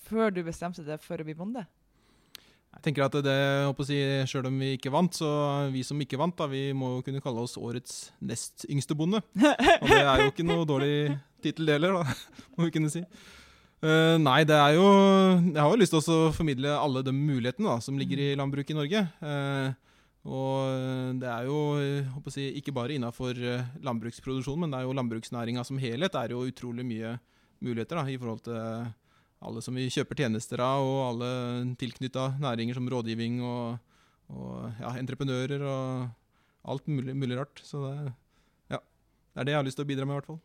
før 0.07 0.33
du 0.35 0.41
bestemte 0.43 0.83
deg 0.83 0.99
for 1.03 1.21
å 1.21 1.27
bli 1.27 1.37
bonde? 1.37 1.63
Jeg 2.71 2.85
tenker 2.85 3.03
at 3.03 3.17
det, 3.25 3.35
håper 3.67 3.83
å 3.83 3.87
si, 3.87 3.97
Selv 4.31 4.47
om 4.49 4.55
vi 4.61 4.75
ikke 4.77 4.93
vant, 4.93 5.13
så 5.13 5.27
vi 5.73 5.83
som 5.85 5.99
ikke 6.01 6.19
vant, 6.19 6.35
da, 6.37 6.47
vi 6.49 6.69
må 6.77 6.95
jo 6.95 7.03
kunne 7.05 7.21
kalle 7.23 7.43
oss 7.43 7.57
årets 7.59 8.07
nest 8.23 8.65
yngste 8.71 8.95
bonde. 8.97 9.19
Og 9.21 9.91
det 9.91 9.99
er 9.99 10.23
jo 10.23 10.31
ikke 10.31 10.47
noe 10.47 10.65
dårlig 10.69 10.95
tittel 11.43 11.73
heller, 11.75 11.99
må 12.55 12.67
vi 12.67 12.73
kunne 12.73 12.91
si. 12.93 13.03
Uh, 13.81 14.15
nei, 14.21 14.43
det 14.45 14.53
er 14.53 14.75
jo 14.75 14.85
Jeg 14.85 15.57
har 15.57 15.71
jo 15.71 15.77
lyst 15.81 15.95
til 15.95 16.13
å 16.13 16.33
formidle 16.35 16.73
alle 16.77 17.01
de 17.01 17.13
mulighetene 17.15 17.65
da, 17.65 17.79
som 17.81 17.97
ligger 17.97 18.21
i 18.21 18.33
landbruket 18.39 18.75
i 18.75 18.77
Norge. 18.77 19.03
Uh, 19.19 19.73
og 20.31 21.17
det 21.17 21.29
er 21.33 21.47
jo 21.49 21.59
håper 22.13 22.29
å 22.29 22.33
si, 22.33 22.47
ikke 22.59 22.75
bare 22.77 22.93
innafor 22.93 23.37
landbruksproduksjon, 23.81 24.59
men 24.61 24.73
det 24.73 24.79
er 24.79 24.85
jo 24.85 24.97
landbruksnæringa 24.99 25.65
som 25.65 25.81
helhet. 25.81 26.13
Det 26.13 26.21
er 26.21 26.35
jo 26.35 26.45
utrolig 26.45 26.85
mye 26.85 27.15
muligheter 27.61 27.97
da, 27.97 28.05
i 28.05 28.19
forhold 28.21 28.43
til 28.45 28.91
alle 29.41 29.61
som 29.65 29.77
vi 29.77 29.89
kjøper 29.89 30.23
tjenester 30.23 30.61
av, 30.63 30.85
og 30.85 30.99
alle 31.09 31.29
tilknytta 31.81 32.35
næringer 32.41 32.77
som 32.77 32.89
rådgivning 32.91 33.39
og, 33.45 33.79
og 34.29 34.81
ja, 34.81 34.93
entreprenører 35.01 35.65
og 35.65 36.69
alt 36.71 36.91
mulig, 36.91 37.15
mulig 37.17 37.39
rart. 37.39 37.63
Så 37.65 37.81
det, 37.87 38.13
ja, 38.75 38.81
det 39.33 39.41
er 39.41 39.49
det 39.49 39.55
jeg 39.55 39.61
har 39.61 39.67
lyst 39.69 39.81
til 39.81 39.87
å 39.87 39.91
bidra 39.91 40.05
med, 40.05 40.13
i 40.13 40.19
hvert 40.19 40.29
fall. 40.29 40.41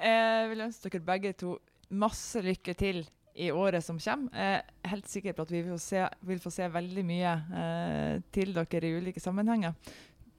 Jeg 0.00 0.52
vil 0.52 0.66
ønske 0.66 0.92
dere 0.92 1.08
begge 1.08 1.32
to 1.40 1.56
masse 1.90 2.44
lykke 2.44 2.76
til 2.78 3.02
i 3.40 3.48
året 3.54 3.84
som 3.84 3.98
kommer. 4.02 4.36
Jeg 4.36 4.60
er 4.60 4.92
helt 4.92 5.08
sikker 5.08 5.36
på 5.36 5.46
at 5.46 5.52
vi 5.54 5.62
vil 5.62 5.74
få 5.74 5.80
se, 5.82 6.04
vil 6.28 6.42
få 6.42 6.52
se 6.52 6.68
veldig 6.72 7.04
mye 7.06 7.34
eh, 7.62 8.14
til 8.34 8.52
dere 8.56 8.88
i 8.88 8.96
ulike 9.00 9.22
sammenhenger. 9.22 9.76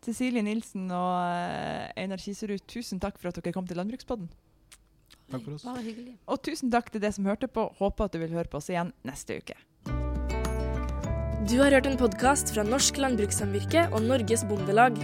Cecilie 0.02 0.42
Nilsen 0.46 0.90
og 0.90 1.18
eh, 1.30 1.90
Einar 2.02 2.22
Kiserud, 2.22 2.62
tusen 2.70 3.02
takk 3.02 3.20
for 3.22 3.30
at 3.30 3.42
dere 3.42 3.54
kom 3.56 3.68
til 3.70 3.78
Landbrukspodden. 3.82 4.30
Takk 5.32 5.44
for 5.48 5.56
oss. 5.56 5.66
Bare 5.66 5.84
hyggelig. 5.86 6.16
Og 6.28 6.42
tusen 6.44 6.72
takk 6.74 6.92
til 6.92 7.04
deg 7.04 7.16
som 7.16 7.28
hørte 7.30 7.50
på. 7.52 7.70
Håper 7.80 8.10
at 8.10 8.16
du 8.16 8.22
vil 8.24 8.36
høre 8.36 8.52
på 8.52 8.60
oss 8.60 8.70
igjen 8.72 8.94
neste 9.08 9.40
uke. 9.40 9.58
Du 11.50 11.58
har 11.58 11.74
hørt 11.74 11.90
en 11.90 11.98
podkast 12.00 12.54
fra 12.54 12.64
Norsk 12.68 13.00
Landbrukssamvirke 13.02 13.88
og 13.92 14.06
Norges 14.06 14.46
Bondelag. 14.48 15.00